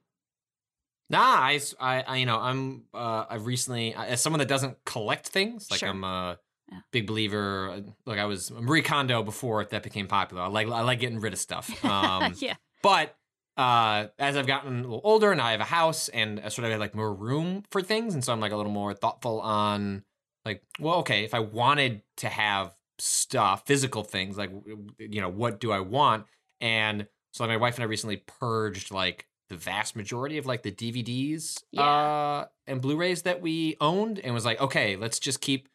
[1.11, 5.71] Nah, I, I, you know, I'm, uh, I've recently, as someone that doesn't collect things,
[5.71, 5.89] like Sure.
[5.89, 6.39] I'm a
[6.71, 6.81] Yeah.
[6.93, 7.71] big believer.
[7.71, 10.43] uh, Like I was Marie Kondo before that became popular.
[10.43, 11.83] I like, I like getting rid of stuff.
[11.83, 13.17] Um, yeah, but
[13.57, 16.67] uh, as I've gotten a little older and I have a house and I sort
[16.67, 19.41] of have like more room for things, and so I'm like a little more thoughtful
[19.41, 20.05] on,
[20.45, 24.51] like, well, okay, if I wanted to have stuff, physical things, like,
[24.99, 26.27] you know, what do I want?
[26.61, 30.63] And so like, my wife and I recently purged like the vast majority of like
[30.63, 31.83] the DVDs Yeah.
[31.83, 35.69] uh, and Blu-rays that we owned, and was like, okay, let's just keep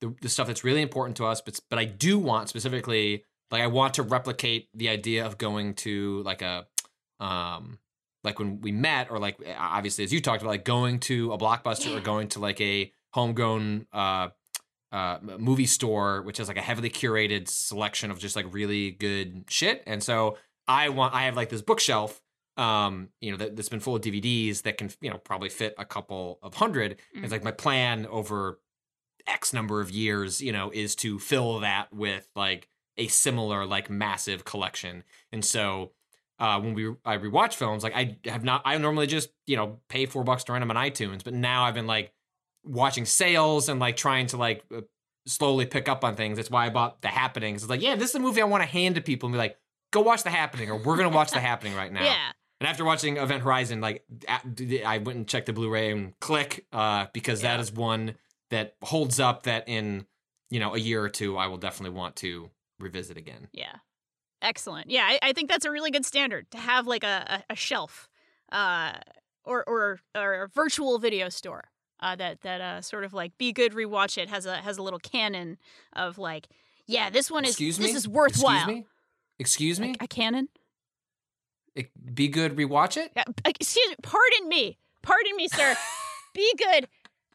[0.00, 1.40] the, the stuff that's really important to us.
[1.40, 5.74] But but I do want specifically, like, I want to replicate the idea of going
[5.76, 6.66] to like a,
[7.18, 7.78] um,
[8.24, 11.38] like when we met, or like obviously as you talked about, like going to a
[11.38, 14.28] blockbuster or going to like a homegrown uh
[14.92, 19.44] uh, movie store, which has like a heavily curated selection of just like really good
[19.48, 19.82] shit.
[19.86, 22.20] And so I want, I have like this bookshelf,
[22.56, 25.74] um, you know, that, that's been full of DVDs that can, you know, probably fit
[25.78, 28.60] a couple of 100 It's like my plan over
[29.26, 33.90] X number of years, you know, is to fill that with like a similar, like
[33.90, 35.04] massive collection.
[35.32, 35.92] And so,
[36.40, 39.80] uh, when we I rewatch films, like I have not, I normally just you know
[39.88, 42.12] pay four bucks to rent them on iTunes, but now I've been like
[42.64, 44.80] watching sales and like trying to like uh,
[45.26, 46.36] slowly pick up on things.
[46.36, 47.54] That's why I bought The Happening.
[47.54, 49.34] 'Cause It's like, yeah, this is a movie I want to hand to people and
[49.34, 49.56] be like,
[49.92, 52.04] go watch The Happening, or we're gonna watch The Happening right now.
[52.04, 56.66] yeah, And after watching Event Horizon, like I went and checked the Blu-ray and click
[56.72, 57.60] uh, because that Yeah.
[57.60, 58.16] is one
[58.50, 59.44] that holds up.
[59.44, 60.06] That in
[60.50, 63.48] you know a year or two, I will definitely want to revisit again.
[63.52, 63.76] yeah.
[64.40, 64.88] Excellent.
[64.88, 67.56] Yeah, I, I think that's a really good standard to have like a, a, a
[67.56, 68.08] shelf,
[68.52, 68.92] uh,
[69.44, 71.70] or or or a virtual video store.
[72.00, 74.82] Uh, that that uh, sort of like be good, rewatch it has a has a
[74.82, 75.58] little canon
[75.94, 76.48] of like,
[76.86, 77.86] yeah, this one is Excuse me.
[77.86, 78.56] this is worthwhile.
[78.58, 78.86] Excuse me.
[79.38, 79.94] Excuse me.
[80.00, 80.48] A, a canon.
[81.74, 82.56] It- Be good.
[82.56, 83.12] Rewatch it.
[83.16, 83.96] Yeah, excuse me.
[84.02, 84.78] Pardon me.
[85.02, 85.76] Pardon me, sir.
[86.34, 86.88] be good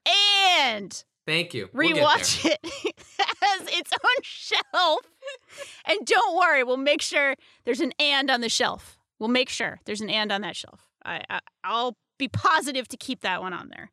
[0.05, 1.69] and Thank you.
[1.73, 4.99] We'll rewatch it as its own shelf.
[5.85, 8.99] And don't worry, we'll make sure there's an and on the shelf.
[9.19, 10.89] We'll make sure there's an and on that shelf.
[11.05, 13.91] I, I I'll be positive to keep that one on there.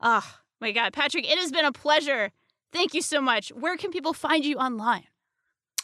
[0.00, 0.24] Oh
[0.60, 2.30] my God, Patrick, it has been a pleasure.
[2.72, 3.50] Thank you so much.
[3.50, 5.04] Where can people find you online?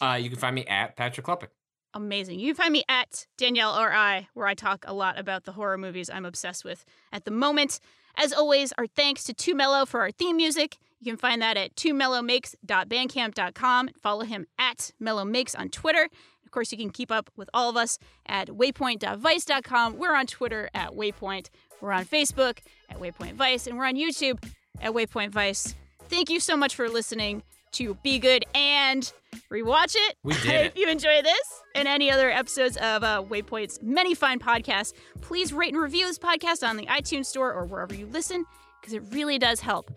[0.01, 1.49] Uh, you can find me at Patrick Klepek.
[1.95, 2.41] Amazing.
[2.41, 5.53] You can find me at Danielle or I, where I talk a lot about the
[5.53, 7.79] horror movies I'm obsessed with at the moment.
[8.17, 10.79] As always, our thanks to Too Mellow for our theme music.
[11.01, 13.91] You can find that at twomellowmakes.bandcamp.com.
[14.01, 16.09] Follow him at mellowmakes on Twitter.
[16.45, 19.99] Of course, you can keep up with all of us at waypoint.vice.com.
[19.99, 21.49] We're on Twitter at Waypoint.
[21.85, 24.43] We're on Facebook at Waypoint Vice, and we're on YouTube
[24.81, 25.75] at Waypoint Vice.
[26.09, 27.43] Thank you so much for listening
[27.73, 29.13] to Be Good and
[29.51, 30.17] Rewatch It.
[30.23, 34.39] We did if you enjoy this and any other episodes of uh, Waypoint's many fine
[34.39, 38.47] podcasts, please rate and review this podcast on the iTunes Store or wherever you listen,
[38.81, 39.91] because it really does help.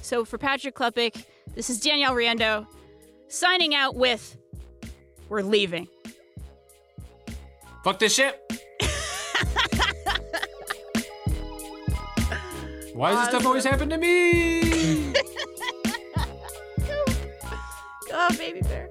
[0.00, 1.24] So for Patrick Klepek,
[1.56, 2.68] this is Danielle Riendeau
[3.26, 4.36] signing out with
[5.28, 5.88] We're Leaving.
[7.82, 8.40] Fuck this shit.
[12.94, 15.12] Why does this stuff always happen to me?
[18.14, 18.90] Oh, baby bear.